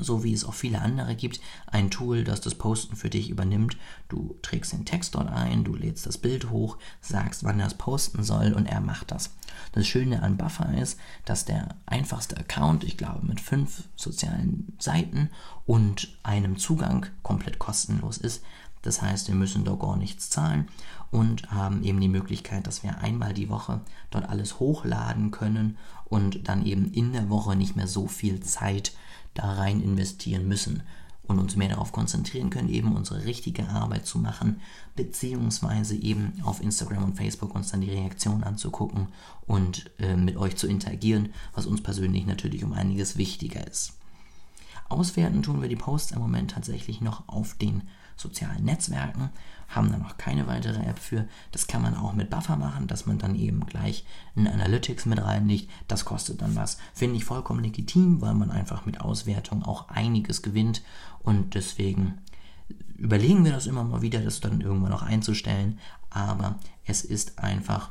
so 0.00 0.24
wie 0.24 0.32
es 0.32 0.44
auch 0.44 0.54
viele 0.54 0.80
andere 0.80 1.14
gibt, 1.14 1.40
ein 1.66 1.90
Tool, 1.90 2.24
das 2.24 2.40
das 2.40 2.54
Posten 2.54 2.96
für 2.96 3.10
dich 3.10 3.28
übernimmt. 3.28 3.76
Du 4.08 4.36
trägst 4.42 4.72
den 4.72 4.84
Text 4.84 5.14
dort 5.14 5.28
ein, 5.28 5.64
du 5.64 5.74
lädst 5.74 6.06
das 6.06 6.18
Bild 6.18 6.50
hoch, 6.50 6.78
sagst, 7.00 7.44
wann 7.44 7.60
er 7.60 7.66
es 7.66 7.74
posten 7.74 8.22
soll 8.22 8.52
und 8.52 8.66
er 8.66 8.80
macht 8.80 9.10
das. 9.10 9.30
Das 9.72 9.86
Schöne 9.86 10.22
an 10.22 10.36
Buffer 10.36 10.72
ist, 10.78 10.98
dass 11.24 11.44
der 11.44 11.76
einfachste 11.86 12.36
Account, 12.36 12.84
ich 12.84 12.96
glaube 12.96 13.26
mit 13.26 13.40
fünf 13.40 13.84
sozialen 13.96 14.74
Seiten 14.78 15.30
und 15.66 16.16
einem 16.22 16.56
Zugang 16.56 17.06
komplett 17.22 17.58
kostenlos 17.58 18.16
ist. 18.16 18.42
Das 18.80 19.00
heißt, 19.00 19.28
wir 19.28 19.34
müssen 19.34 19.64
dort 19.64 19.80
gar 19.80 19.96
nichts 19.96 20.30
zahlen 20.30 20.68
und 21.12 21.50
haben 21.52 21.84
eben 21.84 22.00
die 22.00 22.08
Möglichkeit, 22.08 22.66
dass 22.66 22.82
wir 22.82 22.98
einmal 22.98 23.34
die 23.34 23.50
Woche 23.50 23.82
dort 24.10 24.28
alles 24.28 24.58
hochladen 24.58 25.30
können 25.30 25.76
und 26.06 26.48
dann 26.48 26.66
eben 26.66 26.90
in 26.92 27.12
der 27.12 27.28
Woche 27.28 27.54
nicht 27.54 27.76
mehr 27.76 27.86
so 27.86 28.08
viel 28.08 28.40
Zeit 28.40 28.92
da 29.34 29.52
rein 29.52 29.80
investieren 29.80 30.48
müssen 30.48 30.82
und 31.24 31.38
uns 31.38 31.54
mehr 31.54 31.68
darauf 31.68 31.92
konzentrieren 31.92 32.50
können, 32.50 32.70
eben 32.70 32.96
unsere 32.96 33.24
richtige 33.26 33.68
Arbeit 33.68 34.06
zu 34.06 34.18
machen, 34.18 34.60
beziehungsweise 34.96 35.94
eben 35.94 36.32
auf 36.42 36.62
Instagram 36.62 37.04
und 37.04 37.16
Facebook 37.16 37.54
uns 37.54 37.70
dann 37.70 37.82
die 37.82 37.90
Reaktion 37.90 38.42
anzugucken 38.42 39.08
und 39.46 39.90
äh, 39.98 40.16
mit 40.16 40.36
euch 40.38 40.56
zu 40.56 40.66
interagieren, 40.66 41.28
was 41.54 41.66
uns 41.66 41.82
persönlich 41.82 42.26
natürlich 42.26 42.64
um 42.64 42.72
einiges 42.72 43.18
wichtiger 43.18 43.66
ist. 43.66 43.98
Auswerten 44.88 45.42
tun 45.42 45.60
wir 45.62 45.68
die 45.68 45.76
Posts 45.76 46.12
im 46.12 46.20
Moment 46.20 46.52
tatsächlich 46.52 47.00
noch 47.00 47.28
auf 47.28 47.54
den 47.54 47.82
sozialen 48.16 48.64
Netzwerken, 48.64 49.30
haben 49.74 49.90
da 49.90 49.98
noch 49.98 50.16
keine 50.16 50.46
weitere 50.46 50.82
App 50.84 50.98
für. 50.98 51.26
Das 51.50 51.66
kann 51.66 51.82
man 51.82 51.96
auch 51.96 52.12
mit 52.12 52.30
Buffer 52.30 52.56
machen, 52.56 52.86
dass 52.86 53.06
man 53.06 53.18
dann 53.18 53.34
eben 53.34 53.66
gleich 53.66 54.04
ein 54.36 54.46
Analytics 54.46 55.06
mit 55.06 55.22
reinlegt. 55.22 55.70
Das 55.88 56.04
kostet 56.04 56.40
dann 56.42 56.54
was. 56.54 56.78
Finde 56.94 57.16
ich 57.16 57.24
vollkommen 57.24 57.64
legitim, 57.64 58.20
weil 58.20 58.34
man 58.34 58.50
einfach 58.50 58.86
mit 58.86 59.00
Auswertung 59.00 59.62
auch 59.64 59.88
einiges 59.88 60.42
gewinnt 60.42 60.82
und 61.20 61.54
deswegen 61.54 62.18
überlegen 62.96 63.44
wir 63.44 63.52
das 63.52 63.66
immer 63.66 63.84
mal 63.84 64.02
wieder, 64.02 64.20
das 64.20 64.40
dann 64.40 64.60
irgendwann 64.60 64.90
noch 64.90 65.02
einzustellen. 65.02 65.78
Aber 66.10 66.56
es 66.84 67.04
ist 67.04 67.38
einfach 67.38 67.90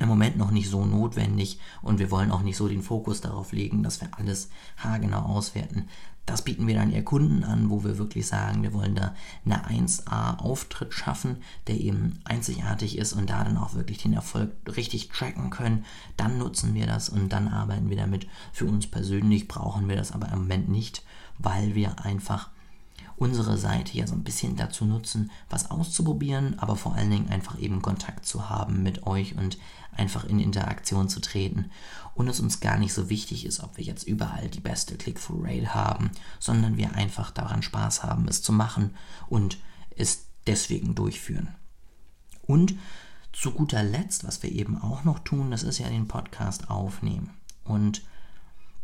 im 0.00 0.08
Moment 0.08 0.36
noch 0.36 0.50
nicht 0.50 0.68
so 0.68 0.84
notwendig 0.84 1.60
und 1.82 1.98
wir 1.98 2.10
wollen 2.10 2.32
auch 2.32 2.42
nicht 2.42 2.56
so 2.56 2.68
den 2.68 2.82
Fokus 2.82 3.20
darauf 3.20 3.52
legen, 3.52 3.82
dass 3.82 4.00
wir 4.00 4.08
alles 4.18 4.50
haargenau 4.76 5.20
auswerten. 5.20 5.88
Das 6.26 6.42
bieten 6.42 6.66
wir 6.66 6.74
dann 6.74 6.90
eher 6.90 7.04
Kunden 7.04 7.44
an, 7.44 7.68
wo 7.68 7.84
wir 7.84 7.98
wirklich 7.98 8.26
sagen, 8.26 8.62
wir 8.62 8.72
wollen 8.72 8.94
da 8.94 9.14
eine 9.44 9.66
1A-Auftritt 9.68 10.94
schaffen, 10.94 11.36
der 11.66 11.78
eben 11.78 12.18
einzigartig 12.24 12.96
ist 12.96 13.12
und 13.12 13.28
da 13.28 13.44
dann 13.44 13.58
auch 13.58 13.74
wirklich 13.74 13.98
den 13.98 14.14
Erfolg 14.14 14.50
richtig 14.74 15.10
tracken 15.10 15.50
können. 15.50 15.84
Dann 16.16 16.38
nutzen 16.38 16.74
wir 16.74 16.86
das 16.86 17.10
und 17.10 17.28
dann 17.28 17.48
arbeiten 17.48 17.90
wir 17.90 17.98
damit. 17.98 18.26
Für 18.52 18.64
uns 18.64 18.86
persönlich 18.86 19.48
brauchen 19.48 19.86
wir 19.88 19.96
das 19.96 20.12
aber 20.12 20.28
im 20.32 20.40
Moment 20.40 20.70
nicht, 20.70 21.04
weil 21.38 21.74
wir 21.74 22.02
einfach 22.04 22.48
unsere 23.16 23.56
Seite 23.56 23.96
ja 23.96 24.06
so 24.06 24.14
ein 24.14 24.24
bisschen 24.24 24.56
dazu 24.56 24.84
nutzen, 24.84 25.30
was 25.48 25.70
auszuprobieren, 25.70 26.58
aber 26.58 26.76
vor 26.76 26.94
allen 26.94 27.10
Dingen 27.10 27.28
einfach 27.28 27.58
eben 27.58 27.82
Kontakt 27.82 28.26
zu 28.26 28.48
haben 28.48 28.82
mit 28.82 29.06
euch 29.06 29.36
und 29.36 29.58
einfach 29.92 30.24
in 30.24 30.40
Interaktion 30.40 31.08
zu 31.08 31.20
treten. 31.20 31.70
Und 32.14 32.28
es 32.28 32.40
uns 32.40 32.60
gar 32.60 32.78
nicht 32.78 32.92
so 32.92 33.10
wichtig 33.10 33.44
ist, 33.44 33.60
ob 33.60 33.76
wir 33.76 33.84
jetzt 33.84 34.04
überall 34.04 34.48
die 34.48 34.60
beste 34.60 34.96
Click-Through-Rate 34.96 35.74
haben, 35.74 36.10
sondern 36.38 36.76
wir 36.76 36.94
einfach 36.94 37.30
daran 37.30 37.62
Spaß 37.62 38.02
haben, 38.02 38.28
es 38.28 38.42
zu 38.42 38.52
machen 38.52 38.94
und 39.28 39.58
es 39.96 40.26
deswegen 40.46 40.94
durchführen. 40.94 41.54
Und 42.46 42.74
zu 43.32 43.50
guter 43.50 43.82
Letzt, 43.82 44.24
was 44.24 44.42
wir 44.42 44.52
eben 44.52 44.80
auch 44.80 45.04
noch 45.04 45.18
tun, 45.20 45.50
das 45.50 45.62
ist 45.62 45.78
ja 45.78 45.88
den 45.88 46.06
Podcast 46.06 46.70
aufnehmen. 46.70 47.30
Und 47.64 48.02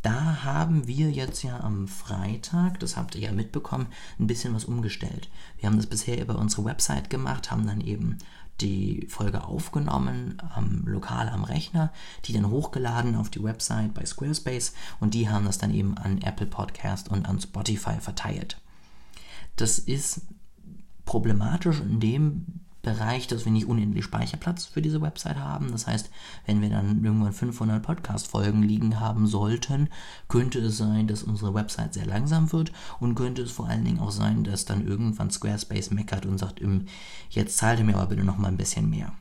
da 0.03 0.45
haben 0.45 0.87
wir 0.87 1.11
jetzt 1.11 1.43
ja 1.43 1.61
am 1.61 1.87
Freitag, 1.87 2.81
das 2.81 2.97
habt 2.97 3.15
ihr 3.15 3.21
ja 3.23 3.33
mitbekommen, 3.33 3.89
ein 4.19 4.27
bisschen 4.27 4.55
was 4.55 4.65
umgestellt. 4.65 5.29
Wir 5.59 5.69
haben 5.69 5.77
das 5.77 5.87
bisher 5.87 6.21
über 6.21 6.39
unsere 6.39 6.65
Website 6.65 7.11
gemacht, 7.11 7.51
haben 7.51 7.67
dann 7.67 7.81
eben 7.81 8.19
die 8.61 9.07
Folge 9.09 9.45
aufgenommen, 9.45 10.41
ähm, 10.57 10.83
lokal 10.87 11.29
am 11.29 11.45
Rechner, 11.45 11.93
die 12.25 12.33
dann 12.33 12.51
hochgeladen 12.51 13.15
auf 13.15 13.31
die 13.31 13.43
Website 13.43 13.95
bei 13.95 14.05
Squarespace 14.05 14.75
und 15.01 15.15
die 15.15 15.29
haben 15.29 15.47
das 15.47 15.59
dann 15.59 15.73
eben 15.73 15.97
an 15.97 16.21
Apple 16.23 16.47
Podcast 16.47 17.11
und 17.11 17.29
an 17.29 17.41
Spotify 17.41 18.01
verteilt. 18.01 18.61
Das 19.57 19.79
ist 19.79 20.23
problematisch 21.05 21.81
in 21.81 22.01
dem 22.01 22.61
Bereich, 22.83 23.27
dass 23.27 23.45
wir 23.45 23.53
nicht 23.53 23.67
unendlich 23.67 24.05
Speicherplatz 24.05 24.65
für 24.65 24.81
diese 24.81 25.03
Website 25.03 25.37
haben. 25.37 25.71
Das 25.71 25.87
heißt, 25.87 26.11
wenn 26.47 26.63
wir 26.63 26.71
dann 26.71 27.05
irgendwann 27.05 27.33
500 27.33 27.83
Podcast-Folgen 27.83 28.63
liegen 28.63 29.01
haben 29.01 29.27
sollten, 29.27 29.89
könnte 30.29 30.61
es 30.61 30.79
sein, 30.79 31.07
dass 31.07 31.23
unsere 31.23 31.53
Website 31.53 31.95
sehr 31.95 32.07
langsam 32.07 32.53
wird 32.53 32.73
und 32.99 33.15
könnte 33.15 33.43
es 33.43 33.53
vor 33.53 33.69
allen 33.69 33.85
Dingen 33.85 34.01
auch 34.01 34.11
sein, 34.11 34.45
dass 34.45 34.65
dann 34.65 34.87
irgendwann 34.87 35.31
Squarespace 35.31 35.91
meckert 35.91 36.25
und 36.25 36.39
sagt, 36.39 36.63
jetzt 37.29 37.59
zahlt 37.59 37.79
ihr 37.81 37.85
mir 37.85 37.97
aber 37.97 38.07
bitte 38.07 38.25
noch 38.25 38.39
mal 38.39 38.49
ein 38.49 38.57
bisschen 38.57 38.89
mehr. 38.89 39.13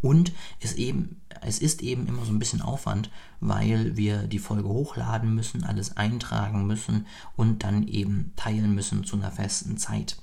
Und 0.00 0.32
es, 0.60 0.74
eben, 0.74 1.20
es 1.40 1.58
ist 1.58 1.82
eben 1.82 2.06
immer 2.06 2.24
so 2.24 2.32
ein 2.32 2.38
bisschen 2.38 2.62
Aufwand, 2.62 3.10
weil 3.40 3.96
wir 3.96 4.28
die 4.28 4.38
Folge 4.38 4.68
hochladen 4.68 5.34
müssen, 5.34 5.64
alles 5.64 5.96
eintragen 5.96 6.66
müssen 6.66 7.06
und 7.36 7.64
dann 7.64 7.86
eben 7.88 8.32
teilen 8.36 8.74
müssen 8.74 9.04
zu 9.04 9.16
einer 9.16 9.32
festen 9.32 9.76
Zeit. 9.76 10.16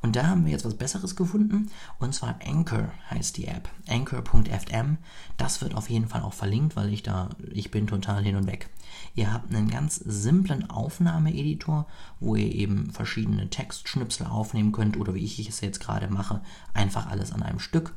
Und 0.00 0.16
da 0.16 0.26
haben 0.26 0.44
wir 0.44 0.52
jetzt 0.52 0.64
was 0.64 0.76
Besseres 0.76 1.16
gefunden. 1.16 1.70
Und 1.98 2.14
zwar 2.14 2.36
Anchor 2.46 2.90
heißt 3.10 3.36
die 3.36 3.46
App. 3.46 3.68
Anchor.fm. 3.88 4.98
Das 5.36 5.60
wird 5.60 5.74
auf 5.74 5.90
jeden 5.90 6.08
Fall 6.08 6.22
auch 6.22 6.32
verlinkt, 6.32 6.76
weil 6.76 6.92
ich 6.92 7.02
da, 7.02 7.30
ich 7.50 7.70
bin 7.70 7.86
total 7.86 8.22
hin 8.22 8.36
und 8.36 8.46
weg. 8.46 8.70
Ihr 9.14 9.32
habt 9.32 9.52
einen 9.52 9.70
ganz 9.70 9.96
simplen 9.96 10.70
Aufnahmeeditor, 10.70 11.86
wo 12.20 12.36
ihr 12.36 12.54
eben 12.54 12.90
verschiedene 12.90 13.50
Textschnipsel 13.50 14.26
aufnehmen 14.26 14.72
könnt 14.72 14.96
oder 14.96 15.14
wie 15.14 15.24
ich 15.24 15.48
es 15.48 15.60
jetzt 15.60 15.80
gerade 15.80 16.08
mache, 16.08 16.40
einfach 16.74 17.08
alles 17.08 17.32
an 17.32 17.42
einem 17.42 17.58
Stück. 17.58 17.94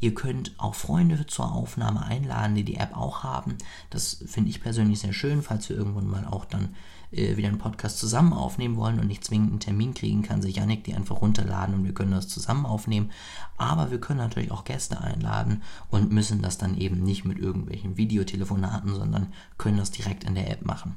Ihr 0.00 0.14
könnt 0.14 0.54
auch 0.58 0.74
Freunde 0.74 1.26
zur 1.26 1.52
Aufnahme 1.52 2.04
einladen, 2.04 2.54
die 2.54 2.64
die 2.64 2.76
App 2.76 2.96
auch 2.96 3.22
haben. 3.22 3.56
Das 3.90 4.24
finde 4.26 4.50
ich 4.50 4.60
persönlich 4.60 5.00
sehr 5.00 5.12
schön, 5.12 5.42
falls 5.42 5.68
wir 5.68 5.76
irgendwann 5.76 6.08
mal 6.08 6.26
auch 6.26 6.44
dann 6.44 6.74
äh, 7.16 7.36
wieder 7.36 7.48
einen 7.48 7.58
Podcast 7.58 7.98
zusammen 7.98 8.32
aufnehmen 8.32 8.76
wollen 8.76 8.98
und 8.98 9.06
nicht 9.06 9.24
zwingend 9.24 9.50
einen 9.50 9.60
Termin 9.60 9.94
kriegen, 9.94 10.22
kann 10.22 10.42
sich 10.42 10.56
Yannick 10.56 10.84
die 10.84 10.94
einfach 10.94 11.20
runterladen 11.20 11.74
und 11.74 11.84
wir 11.84 11.94
können 11.94 12.12
das 12.12 12.28
zusammen 12.28 12.66
aufnehmen. 12.66 13.10
Aber 13.56 13.90
wir 13.90 14.00
können 14.00 14.18
natürlich 14.18 14.50
auch 14.50 14.64
Gäste 14.64 15.00
einladen 15.00 15.62
und 15.90 16.12
müssen 16.12 16.42
das 16.42 16.58
dann 16.58 16.76
eben 16.76 17.02
nicht 17.02 17.24
mit 17.24 17.38
irgendwelchen 17.38 17.96
Videotelefonaten, 17.96 18.94
sondern 18.94 19.32
können 19.58 19.78
das 19.78 19.90
direkt 19.90 20.24
in 20.24 20.34
der 20.34 20.50
App 20.50 20.64
machen. 20.64 20.96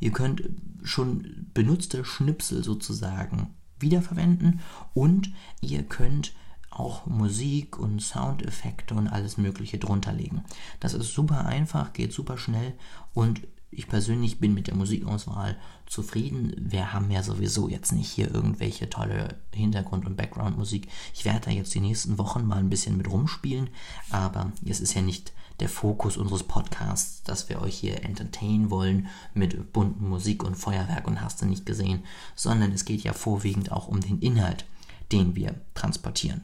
Ihr 0.00 0.12
könnt 0.12 0.42
schon 0.82 1.46
benutzte 1.52 2.04
Schnipsel 2.04 2.64
sozusagen 2.64 3.54
wiederverwenden 3.78 4.60
und 4.94 5.30
ihr 5.60 5.82
könnt 5.82 6.32
auch 6.70 7.06
Musik 7.06 7.78
und 7.78 8.00
Soundeffekte 8.00 8.94
und 8.94 9.08
alles 9.08 9.36
Mögliche 9.36 9.78
drunter 9.78 10.12
legen. 10.12 10.44
Das 10.78 10.94
ist 10.94 11.12
super 11.12 11.44
einfach, 11.44 11.92
geht 11.92 12.12
super 12.12 12.38
schnell 12.38 12.74
und 13.12 13.42
ich 13.70 13.88
persönlich 13.88 14.40
bin 14.40 14.54
mit 14.54 14.66
der 14.66 14.74
Musikauswahl 14.74 15.56
zufrieden. 15.86 16.54
Wir 16.58 16.92
haben 16.92 17.10
ja 17.10 17.22
sowieso 17.22 17.68
jetzt 17.68 17.92
nicht 17.92 18.10
hier 18.10 18.32
irgendwelche 18.32 18.90
tolle 18.90 19.36
Hintergrund- 19.54 20.06
und 20.06 20.16
Background-Musik. 20.16 20.88
Ich 21.14 21.24
werde 21.24 21.46
da 21.46 21.50
jetzt 21.50 21.74
die 21.74 21.80
nächsten 21.80 22.18
Wochen 22.18 22.46
mal 22.46 22.58
ein 22.58 22.70
bisschen 22.70 22.96
mit 22.96 23.08
rumspielen, 23.08 23.70
aber 24.10 24.52
es 24.66 24.80
ist 24.80 24.94
ja 24.94 25.02
nicht 25.02 25.32
der 25.60 25.68
Fokus 25.68 26.16
unseres 26.16 26.42
Podcasts, 26.42 27.22
dass 27.22 27.48
wir 27.48 27.60
euch 27.60 27.76
hier 27.76 28.02
entertainen 28.02 28.70
wollen 28.70 29.08
mit 29.34 29.72
bunten 29.72 30.08
Musik 30.08 30.42
und 30.42 30.56
Feuerwerk 30.56 31.06
und 31.06 31.20
hast 31.20 31.42
du 31.42 31.46
nicht 31.46 31.66
gesehen, 31.66 32.04
sondern 32.34 32.72
es 32.72 32.84
geht 32.84 33.02
ja 33.02 33.12
vorwiegend 33.12 33.70
auch 33.70 33.86
um 33.86 34.00
den 34.00 34.18
Inhalt, 34.20 34.64
den 35.12 35.36
wir 35.36 35.54
transportieren. 35.74 36.42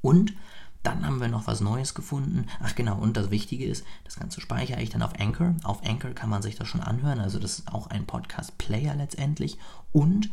Und 0.00 0.32
dann 0.82 1.04
haben 1.04 1.20
wir 1.20 1.28
noch 1.28 1.46
was 1.46 1.60
Neues 1.60 1.94
gefunden. 1.94 2.46
Ach 2.62 2.74
genau, 2.74 2.96
und 2.96 3.16
das 3.16 3.30
Wichtige 3.30 3.64
ist, 3.64 3.84
das 4.04 4.16
Ganze 4.16 4.40
speichere 4.40 4.80
ich 4.80 4.90
dann 4.90 5.02
auf 5.02 5.18
Anchor. 5.18 5.54
Auf 5.64 5.84
Anchor 5.84 6.12
kann 6.12 6.30
man 6.30 6.42
sich 6.42 6.56
das 6.56 6.68
schon 6.68 6.80
anhören. 6.80 7.20
Also 7.20 7.38
das 7.38 7.58
ist 7.58 7.72
auch 7.72 7.88
ein 7.88 8.06
Podcast-Player 8.06 8.94
letztendlich. 8.94 9.58
Und 9.92 10.30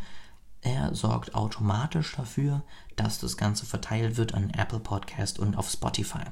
er 0.65 0.95
sorgt 0.95 1.35
automatisch 1.35 2.15
dafür, 2.15 2.63
dass 2.95 3.19
das 3.19 3.37
Ganze 3.37 3.67
verteilt 3.67 4.17
wird 4.17 4.33
an 4.33 4.49
Apple 4.49 4.79
Podcast 4.79 5.37
und 5.37 5.57
auf 5.57 5.69
Spotify. 5.69 6.23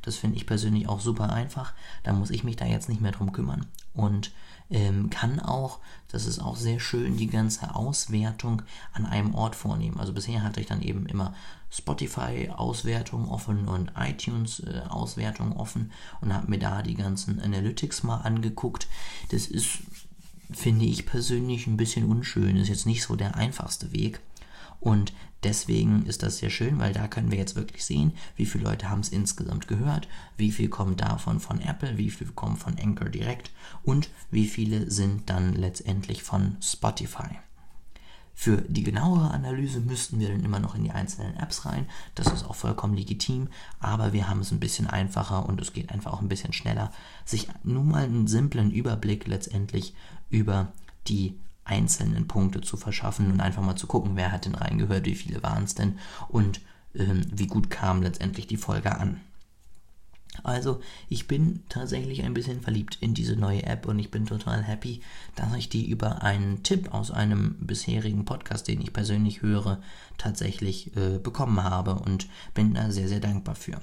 Das 0.00 0.16
finde 0.16 0.38
ich 0.38 0.46
persönlich 0.46 0.88
auch 0.88 1.00
super 1.00 1.30
einfach. 1.30 1.74
Da 2.02 2.14
muss 2.14 2.30
ich 2.30 2.42
mich 2.42 2.56
da 2.56 2.64
jetzt 2.64 2.88
nicht 2.88 3.02
mehr 3.02 3.12
drum 3.12 3.32
kümmern. 3.32 3.66
Und 3.92 4.32
ähm, 4.70 5.10
kann 5.10 5.40
auch, 5.40 5.78
das 6.08 6.24
ist 6.24 6.38
auch 6.38 6.56
sehr 6.56 6.80
schön, 6.80 7.18
die 7.18 7.26
ganze 7.26 7.74
Auswertung 7.74 8.62
an 8.94 9.04
einem 9.04 9.34
Ort 9.34 9.54
vornehmen. 9.54 10.00
Also 10.00 10.14
bisher 10.14 10.42
hatte 10.42 10.62
ich 10.62 10.66
dann 10.66 10.80
eben 10.80 11.04
immer 11.04 11.34
Spotify-Auswertung 11.68 13.28
offen 13.28 13.68
und 13.68 13.92
iTunes-Auswertung 13.94 15.54
offen 15.54 15.92
und 16.22 16.32
habe 16.32 16.48
mir 16.48 16.58
da 16.58 16.80
die 16.80 16.94
ganzen 16.94 17.42
Analytics 17.42 18.04
mal 18.04 18.22
angeguckt. 18.22 18.88
Das 19.32 19.46
ist 19.46 19.80
finde 20.50 20.84
ich 20.84 21.06
persönlich 21.06 21.66
ein 21.66 21.76
bisschen 21.76 22.06
unschön. 22.06 22.56
Ist 22.56 22.68
jetzt 22.68 22.86
nicht 22.86 23.02
so 23.02 23.16
der 23.16 23.36
einfachste 23.36 23.92
Weg. 23.92 24.20
Und 24.80 25.12
deswegen 25.44 26.06
ist 26.06 26.22
das 26.22 26.38
sehr 26.38 26.50
schön, 26.50 26.80
weil 26.80 26.92
da 26.92 27.06
können 27.06 27.30
wir 27.30 27.38
jetzt 27.38 27.54
wirklich 27.54 27.84
sehen, 27.84 28.12
wie 28.36 28.46
viele 28.46 28.64
Leute 28.64 28.90
haben 28.90 29.00
es 29.00 29.10
insgesamt 29.10 29.68
gehört, 29.68 30.08
wie 30.36 30.50
viel 30.50 30.68
kommt 30.68 31.00
davon 31.00 31.38
von 31.38 31.60
Apple, 31.60 31.98
wie 31.98 32.10
viel 32.10 32.28
kommt 32.28 32.58
von 32.58 32.76
Anchor 32.78 33.08
direkt 33.08 33.52
und 33.84 34.10
wie 34.32 34.48
viele 34.48 34.90
sind 34.90 35.30
dann 35.30 35.54
letztendlich 35.54 36.24
von 36.24 36.56
Spotify. 36.60 37.38
Für 38.34 38.56
die 38.62 38.82
genauere 38.82 39.30
Analyse 39.30 39.80
müssten 39.80 40.18
wir 40.18 40.28
dann 40.28 40.44
immer 40.44 40.58
noch 40.58 40.74
in 40.74 40.84
die 40.84 40.90
einzelnen 40.90 41.36
Apps 41.36 41.64
rein. 41.66 41.86
Das 42.14 42.26
ist 42.32 42.44
auch 42.44 42.54
vollkommen 42.54 42.94
legitim, 42.94 43.48
aber 43.78 44.12
wir 44.12 44.28
haben 44.28 44.40
es 44.40 44.50
ein 44.50 44.60
bisschen 44.60 44.86
einfacher 44.86 45.46
und 45.46 45.60
es 45.60 45.72
geht 45.72 45.90
einfach 45.90 46.12
auch 46.12 46.22
ein 46.22 46.28
bisschen 46.28 46.52
schneller, 46.52 46.92
sich 47.24 47.48
nur 47.62 47.84
mal 47.84 48.04
einen 48.04 48.26
simplen 48.26 48.70
Überblick 48.70 49.26
letztendlich 49.26 49.94
über 50.30 50.72
die 51.08 51.38
einzelnen 51.64 52.26
Punkte 52.26 52.60
zu 52.60 52.76
verschaffen 52.76 53.30
und 53.30 53.40
einfach 53.40 53.62
mal 53.62 53.76
zu 53.76 53.86
gucken, 53.86 54.16
wer 54.16 54.32
hat 54.32 54.46
denn 54.46 54.54
reingehört, 54.54 55.04
wie 55.06 55.14
viele 55.14 55.42
waren 55.42 55.64
es 55.64 55.74
denn 55.74 55.98
und 56.28 56.60
ähm, 56.94 57.24
wie 57.30 57.46
gut 57.46 57.70
kam 57.70 58.02
letztendlich 58.02 58.46
die 58.46 58.56
Folge 58.56 58.98
an. 58.98 59.20
Also 60.42 60.80
ich 61.08 61.28
bin 61.28 61.62
tatsächlich 61.68 62.22
ein 62.22 62.34
bisschen 62.34 62.62
verliebt 62.62 62.98
in 63.00 63.14
diese 63.14 63.36
neue 63.36 63.64
App 63.64 63.86
und 63.86 63.98
ich 63.98 64.10
bin 64.10 64.26
total 64.26 64.62
happy, 64.62 65.02
dass 65.34 65.54
ich 65.54 65.68
die 65.68 65.88
über 65.88 66.22
einen 66.22 66.62
Tipp 66.62 66.92
aus 66.92 67.10
einem 67.10 67.56
bisherigen 67.60 68.24
Podcast, 68.24 68.66
den 68.66 68.80
ich 68.80 68.92
persönlich 68.92 69.42
höre, 69.42 69.80
tatsächlich 70.18 70.96
äh, 70.96 71.18
bekommen 71.18 71.62
habe 71.62 71.96
und 71.96 72.28
bin 72.54 72.74
da 72.74 72.90
sehr, 72.90 73.08
sehr 73.08 73.20
dankbar 73.20 73.54
für. 73.54 73.80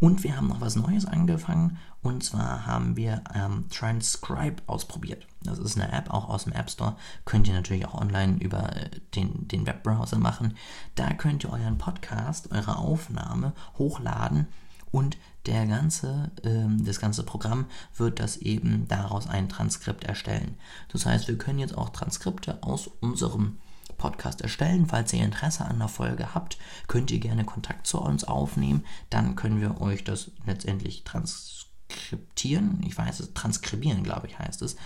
Und 0.00 0.24
wir 0.24 0.36
haben 0.36 0.48
noch 0.48 0.60
was 0.60 0.76
Neues 0.76 1.04
angefangen 1.04 1.78
und 2.02 2.24
zwar 2.24 2.66
haben 2.66 2.96
wir 2.96 3.22
ähm, 3.34 3.66
Transcribe 3.68 4.62
ausprobiert. 4.66 5.26
Das 5.42 5.58
ist 5.58 5.78
eine 5.78 5.92
App 5.92 6.10
auch 6.10 6.28
aus 6.28 6.44
dem 6.44 6.54
App 6.54 6.70
Store. 6.70 6.96
Könnt 7.26 7.46
ihr 7.46 7.54
natürlich 7.54 7.86
auch 7.86 8.00
online 8.00 8.38
über 8.40 8.74
äh, 8.74 8.90
den, 9.14 9.46
den 9.48 9.66
Webbrowser 9.66 10.18
machen. 10.18 10.56
Da 10.94 11.12
könnt 11.12 11.44
ihr 11.44 11.52
euren 11.52 11.78
Podcast, 11.78 12.50
eure 12.52 12.78
Aufnahme 12.78 13.52
hochladen 13.76 14.46
und 14.90 15.18
der 15.46 15.66
ganze, 15.66 16.30
ähm, 16.44 16.84
das 16.84 17.00
ganze 17.00 17.22
Programm 17.22 17.66
wird 17.96 18.20
das 18.20 18.36
eben 18.38 18.86
daraus 18.88 19.26
ein 19.26 19.48
Transkript 19.48 20.04
erstellen. 20.04 20.56
Das 20.88 21.06
heißt, 21.06 21.28
wir 21.28 21.38
können 21.38 21.58
jetzt 21.58 21.76
auch 21.76 21.90
Transkripte 21.90 22.62
aus 22.62 22.88
unserem 23.00 23.58
Podcast 23.96 24.40
erstellen. 24.40 24.86
Falls 24.86 25.12
ihr 25.12 25.24
Interesse 25.24 25.64
an 25.64 25.78
der 25.78 25.88
Folge 25.88 26.34
habt, 26.34 26.58
könnt 26.88 27.10
ihr 27.10 27.20
gerne 27.20 27.44
Kontakt 27.44 27.86
zu 27.86 28.00
uns 28.00 28.24
aufnehmen. 28.24 28.84
Dann 29.10 29.36
können 29.36 29.60
wir 29.60 29.80
euch 29.80 30.04
das 30.04 30.30
letztendlich 30.46 31.04
transkriptieren. 31.04 32.82
Ich 32.86 32.96
weiß 32.96 33.20
es, 33.20 33.34
transkribieren, 33.34 34.02
glaube 34.02 34.26
ich, 34.26 34.38
heißt 34.38 34.62
es. 34.62 34.76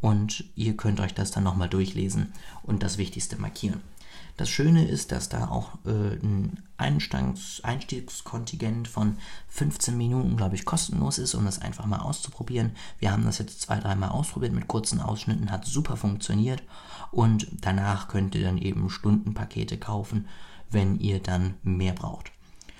Und 0.00 0.44
ihr 0.56 0.76
könnt 0.76 1.00
euch 1.00 1.14
das 1.14 1.30
dann 1.30 1.44
nochmal 1.44 1.68
durchlesen 1.68 2.32
und 2.62 2.82
das 2.82 2.98
Wichtigste 2.98 3.36
markieren. 3.36 3.80
Das 4.36 4.50
Schöne 4.50 4.86
ist, 4.86 5.12
dass 5.12 5.28
da 5.28 5.48
auch 5.48 5.78
äh, 5.84 6.16
ein 6.22 6.62
Einstiegs 6.76 7.60
Einstiegskontingent 7.62 8.88
von 8.88 9.18
15 9.48 9.96
Minuten, 9.96 10.36
glaube 10.36 10.56
ich, 10.56 10.64
kostenlos 10.64 11.18
ist, 11.18 11.34
um 11.34 11.44
das 11.44 11.60
einfach 11.60 11.86
mal 11.86 12.00
auszuprobieren. 12.00 12.72
Wir 12.98 13.12
haben 13.12 13.24
das 13.24 13.38
jetzt 13.38 13.60
zwei, 13.60 13.78
dreimal 13.78 14.08
ausprobiert 14.08 14.52
mit 14.52 14.66
kurzen 14.66 15.00
Ausschnitten, 15.00 15.52
hat 15.52 15.64
super 15.64 15.96
funktioniert 15.96 16.62
und 17.12 17.46
danach 17.60 18.08
könnt 18.08 18.34
ihr 18.34 18.42
dann 18.42 18.58
eben 18.58 18.90
Stundenpakete 18.90 19.78
kaufen, 19.78 20.26
wenn 20.70 20.98
ihr 20.98 21.20
dann 21.20 21.54
mehr 21.62 21.92
braucht. 21.92 22.32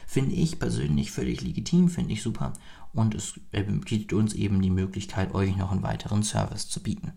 Finde 0.06 0.34
ich 0.34 0.58
persönlich 0.58 1.12
völlig 1.12 1.40
legitim, 1.40 1.88
finde 1.88 2.12
ich 2.12 2.22
super 2.22 2.52
und 2.92 3.14
es 3.14 3.34
bietet 3.50 4.12
uns 4.12 4.34
eben 4.34 4.60
die 4.60 4.70
Möglichkeit, 4.70 5.34
euch 5.34 5.56
noch 5.56 5.70
einen 5.70 5.82
weiteren 5.82 6.24
Service 6.24 6.68
zu 6.68 6.82
bieten 6.82 7.12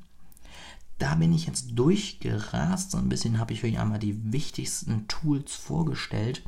da 0.98 1.16
bin 1.16 1.34
ich 1.34 1.46
jetzt 1.46 1.72
durchgerast. 1.74 2.92
So 2.92 2.98
ein 2.98 3.10
bisschen 3.10 3.39
habe 3.39 3.54
ich 3.54 3.63
euch 3.63 3.80
einmal 3.80 4.00
die 4.00 4.32
wichtigsten 4.32 5.08
Tools 5.08 5.54
vorgestellt. 5.54 6.44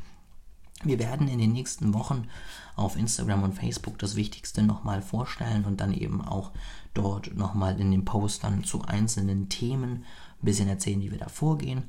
Wir 0.84 0.98
werden 0.98 1.28
in 1.28 1.40
den 1.40 1.52
nächsten 1.52 1.94
Wochen 1.94 2.28
auf 2.76 2.96
Instagram 2.96 3.44
und 3.44 3.54
Facebook 3.54 4.00
das 4.00 4.16
Wichtigste 4.16 4.64
nochmal 4.64 5.02
vorstellen 5.02 5.66
und 5.66 5.82
dann 5.82 5.94
eben 5.94 6.22
auch 6.22 6.52
dort 6.94 7.36
nochmal 7.36 7.80
in 7.80 7.92
den 7.92 8.06
Postern 8.06 8.64
zu 8.64 8.84
einzelnen 8.84 9.50
Themen 9.50 10.06
ein 10.42 10.46
bisschen 10.46 10.70
erzählen, 10.70 11.02
wie 11.02 11.12
wir 11.12 11.18
da 11.18 11.28
vorgehen. 11.28 11.84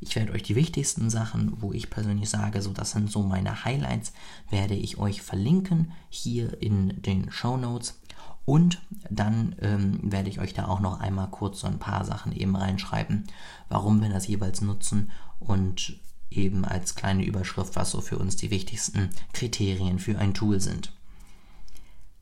Ich 0.00 0.14
werde 0.16 0.32
euch 0.32 0.42
die 0.42 0.56
wichtigsten 0.56 1.08
Sachen, 1.08 1.62
wo 1.62 1.72
ich 1.72 1.88
persönlich 1.88 2.28
sage, 2.28 2.60
so 2.60 2.72
das 2.72 2.90
sind 2.90 3.10
so 3.10 3.22
meine 3.22 3.64
Highlights, 3.64 4.12
werde 4.50 4.74
ich 4.74 4.98
euch 4.98 5.22
verlinken 5.22 5.92
hier 6.10 6.60
in 6.60 7.00
den 7.00 7.30
Show 7.30 7.56
Notes. 7.56 7.98
Und 8.44 8.82
dann 9.10 9.56
ähm, 9.60 10.00
werde 10.02 10.28
ich 10.28 10.38
euch 10.38 10.52
da 10.52 10.66
auch 10.66 10.80
noch 10.80 11.00
einmal 11.00 11.28
kurz 11.28 11.60
so 11.60 11.66
ein 11.66 11.78
paar 11.78 12.04
Sachen 12.04 12.32
eben 12.32 12.56
reinschreiben, 12.56 13.24
warum 13.68 14.02
wir 14.02 14.10
das 14.10 14.26
jeweils 14.26 14.60
nutzen 14.60 15.10
und 15.40 15.98
eben 16.30 16.64
als 16.64 16.94
kleine 16.94 17.24
Überschrift, 17.24 17.76
was 17.76 17.90
so 17.90 18.00
für 18.00 18.18
uns 18.18 18.36
die 18.36 18.50
wichtigsten 18.50 19.10
Kriterien 19.32 19.98
für 19.98 20.18
ein 20.18 20.34
Tool 20.34 20.60
sind. 20.60 20.92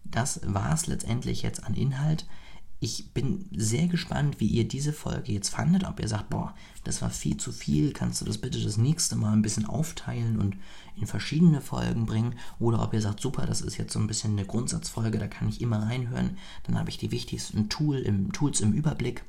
Das 0.04 0.40
war 0.44 0.72
es 0.72 0.86
letztendlich 0.86 1.42
jetzt 1.42 1.64
an 1.64 1.74
Inhalt. 1.74 2.26
Ich 2.84 3.12
bin 3.12 3.48
sehr 3.54 3.86
gespannt, 3.86 4.40
wie 4.40 4.48
ihr 4.48 4.66
diese 4.66 4.92
Folge 4.92 5.30
jetzt 5.30 5.50
fandet. 5.50 5.84
Ob 5.84 6.00
ihr 6.00 6.08
sagt, 6.08 6.30
boah, 6.30 6.52
das 6.82 7.00
war 7.00 7.10
viel 7.10 7.36
zu 7.36 7.52
viel, 7.52 7.92
kannst 7.92 8.20
du 8.20 8.24
das 8.24 8.38
bitte 8.38 8.60
das 8.60 8.76
nächste 8.76 9.14
Mal 9.14 9.32
ein 9.32 9.42
bisschen 9.42 9.66
aufteilen 9.66 10.40
und 10.40 10.56
in 10.96 11.06
verschiedene 11.06 11.60
Folgen 11.60 12.06
bringen. 12.06 12.34
Oder 12.58 12.82
ob 12.82 12.92
ihr 12.92 13.00
sagt, 13.00 13.20
super, 13.20 13.46
das 13.46 13.60
ist 13.60 13.76
jetzt 13.76 13.92
so 13.92 14.00
ein 14.00 14.08
bisschen 14.08 14.32
eine 14.32 14.44
Grundsatzfolge, 14.44 15.20
da 15.20 15.28
kann 15.28 15.48
ich 15.48 15.60
immer 15.60 15.80
reinhören. 15.80 16.38
Dann 16.64 16.76
habe 16.76 16.90
ich 16.90 16.98
die 16.98 17.12
wichtigsten 17.12 17.68
Tool 17.68 17.98
im, 17.98 18.32
Tools 18.32 18.60
im 18.60 18.72
Überblick. 18.72 19.22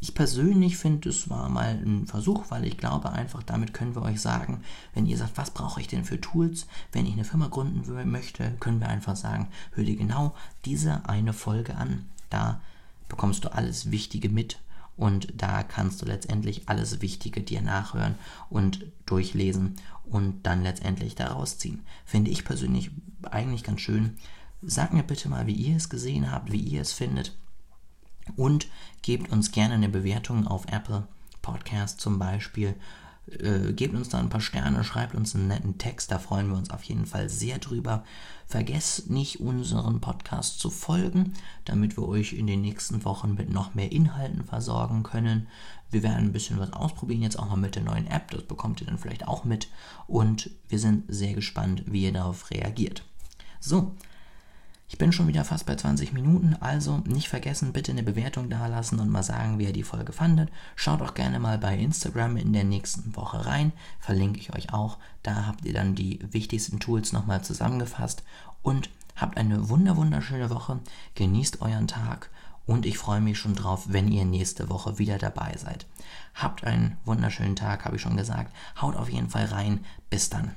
Ich 0.00 0.12
persönlich 0.14 0.76
finde, 0.76 1.08
es 1.08 1.30
war 1.30 1.48
mal 1.48 1.80
ein 1.82 2.06
Versuch, 2.06 2.50
weil 2.50 2.66
ich 2.66 2.76
glaube 2.76 3.10
einfach, 3.10 3.42
damit 3.42 3.72
können 3.72 3.94
wir 3.94 4.02
euch 4.02 4.20
sagen, 4.20 4.60
wenn 4.92 5.06
ihr 5.06 5.16
sagt, 5.16 5.38
was 5.38 5.52
brauche 5.52 5.80
ich 5.80 5.88
denn 5.88 6.04
für 6.04 6.20
Tools, 6.20 6.66
wenn 6.92 7.06
ich 7.06 7.14
eine 7.14 7.24
Firma 7.24 7.48
gründen 7.48 8.10
möchte, 8.10 8.52
können 8.60 8.80
wir 8.80 8.90
einfach 8.90 9.16
sagen, 9.16 9.48
hör 9.72 9.84
dir 9.84 9.96
genau 9.96 10.34
diese 10.66 11.08
eine 11.08 11.32
Folge 11.32 11.74
an. 11.76 12.04
Da 12.30 12.60
bekommst 13.08 13.44
du 13.44 13.52
alles 13.52 13.90
Wichtige 13.90 14.28
mit 14.28 14.60
und 14.96 15.32
da 15.36 15.62
kannst 15.62 16.02
du 16.02 16.06
letztendlich 16.06 16.68
alles 16.68 17.00
Wichtige 17.00 17.42
dir 17.42 17.62
nachhören 17.62 18.14
und 18.48 18.86
durchlesen 19.06 19.76
und 20.04 20.42
dann 20.42 20.62
letztendlich 20.62 21.14
daraus 21.14 21.58
ziehen. 21.58 21.84
Finde 22.04 22.30
ich 22.30 22.44
persönlich 22.44 22.90
eigentlich 23.22 23.64
ganz 23.64 23.80
schön. 23.80 24.16
Sag 24.62 24.92
mir 24.92 25.02
bitte 25.02 25.28
mal, 25.28 25.46
wie 25.46 25.54
ihr 25.54 25.76
es 25.76 25.88
gesehen 25.88 26.30
habt, 26.30 26.52
wie 26.52 26.60
ihr 26.60 26.82
es 26.82 26.92
findet 26.92 27.34
und 28.36 28.66
gebt 29.02 29.32
uns 29.32 29.52
gerne 29.52 29.74
eine 29.74 29.88
Bewertung 29.88 30.46
auf 30.46 30.66
Apple 30.66 31.06
Podcast 31.42 32.00
zum 32.00 32.18
Beispiel 32.18 32.74
äh, 33.38 33.72
gebt 33.72 33.94
uns 33.94 34.08
da 34.08 34.18
ein 34.18 34.28
paar 34.28 34.40
Sterne, 34.40 34.84
schreibt 34.84 35.14
uns 35.14 35.34
einen 35.34 35.48
netten 35.48 35.78
Text, 35.78 36.10
da 36.10 36.18
freuen 36.18 36.48
wir 36.48 36.56
uns 36.56 36.70
auf 36.70 36.82
jeden 36.84 37.06
Fall 37.06 37.28
sehr 37.28 37.58
drüber. 37.58 38.04
Vergesst 38.46 39.10
nicht, 39.10 39.40
unseren 39.40 40.00
Podcast 40.00 40.58
zu 40.58 40.70
folgen, 40.70 41.34
damit 41.64 41.96
wir 41.96 42.08
euch 42.08 42.32
in 42.32 42.46
den 42.46 42.60
nächsten 42.60 43.04
Wochen 43.04 43.34
mit 43.34 43.50
noch 43.50 43.74
mehr 43.74 43.92
Inhalten 43.92 44.44
versorgen 44.44 45.02
können. 45.02 45.46
Wir 45.90 46.02
werden 46.02 46.26
ein 46.26 46.32
bisschen 46.32 46.58
was 46.58 46.72
ausprobieren, 46.72 47.22
jetzt 47.22 47.38
auch 47.38 47.48
mal 47.48 47.56
mit 47.56 47.76
der 47.76 47.82
neuen 47.82 48.06
App, 48.06 48.30
das 48.30 48.42
bekommt 48.42 48.80
ihr 48.80 48.86
dann 48.86 48.98
vielleicht 48.98 49.26
auch 49.28 49.44
mit. 49.44 49.68
Und 50.06 50.50
wir 50.68 50.78
sind 50.78 51.04
sehr 51.08 51.34
gespannt, 51.34 51.84
wie 51.86 52.04
ihr 52.04 52.12
darauf 52.12 52.50
reagiert. 52.50 53.04
So, 53.60 53.94
ich 54.90 54.98
bin 54.98 55.12
schon 55.12 55.28
wieder 55.28 55.44
fast 55.44 55.66
bei 55.66 55.76
20 55.76 56.12
Minuten, 56.12 56.56
also 56.58 56.98
nicht 57.06 57.28
vergessen, 57.28 57.72
bitte 57.72 57.92
eine 57.92 58.02
Bewertung 58.02 58.50
dalassen 58.50 58.98
und 58.98 59.08
mal 59.08 59.22
sagen, 59.22 59.60
wie 59.60 59.66
ihr 59.66 59.72
die 59.72 59.84
Folge 59.84 60.12
fandet. 60.12 60.50
Schaut 60.74 61.00
auch 61.00 61.14
gerne 61.14 61.38
mal 61.38 61.58
bei 61.58 61.78
Instagram 61.78 62.36
in 62.36 62.52
der 62.52 62.64
nächsten 62.64 63.14
Woche 63.14 63.46
rein, 63.46 63.70
verlinke 64.00 64.40
ich 64.40 64.52
euch 64.52 64.74
auch. 64.74 64.98
Da 65.22 65.46
habt 65.46 65.64
ihr 65.64 65.72
dann 65.72 65.94
die 65.94 66.18
wichtigsten 66.32 66.80
Tools 66.80 67.12
nochmal 67.12 67.42
zusammengefasst 67.42 68.24
und 68.62 68.90
habt 69.14 69.38
eine 69.38 69.68
wunder 69.68 69.96
wunderschöne 69.96 70.50
Woche, 70.50 70.80
genießt 71.14 71.62
euren 71.62 71.86
Tag 71.86 72.28
und 72.66 72.84
ich 72.84 72.98
freue 72.98 73.20
mich 73.20 73.38
schon 73.38 73.54
drauf, 73.54 73.84
wenn 73.90 74.10
ihr 74.10 74.24
nächste 74.24 74.68
Woche 74.70 74.98
wieder 74.98 75.18
dabei 75.18 75.54
seid. 75.56 75.86
Habt 76.34 76.64
einen 76.64 76.96
wunderschönen 77.04 77.54
Tag, 77.54 77.84
habe 77.84 77.94
ich 77.94 78.02
schon 78.02 78.16
gesagt. 78.16 78.52
Haut 78.80 78.96
auf 78.96 79.08
jeden 79.08 79.30
Fall 79.30 79.44
rein. 79.44 79.84
Bis 80.10 80.30
dann. 80.30 80.50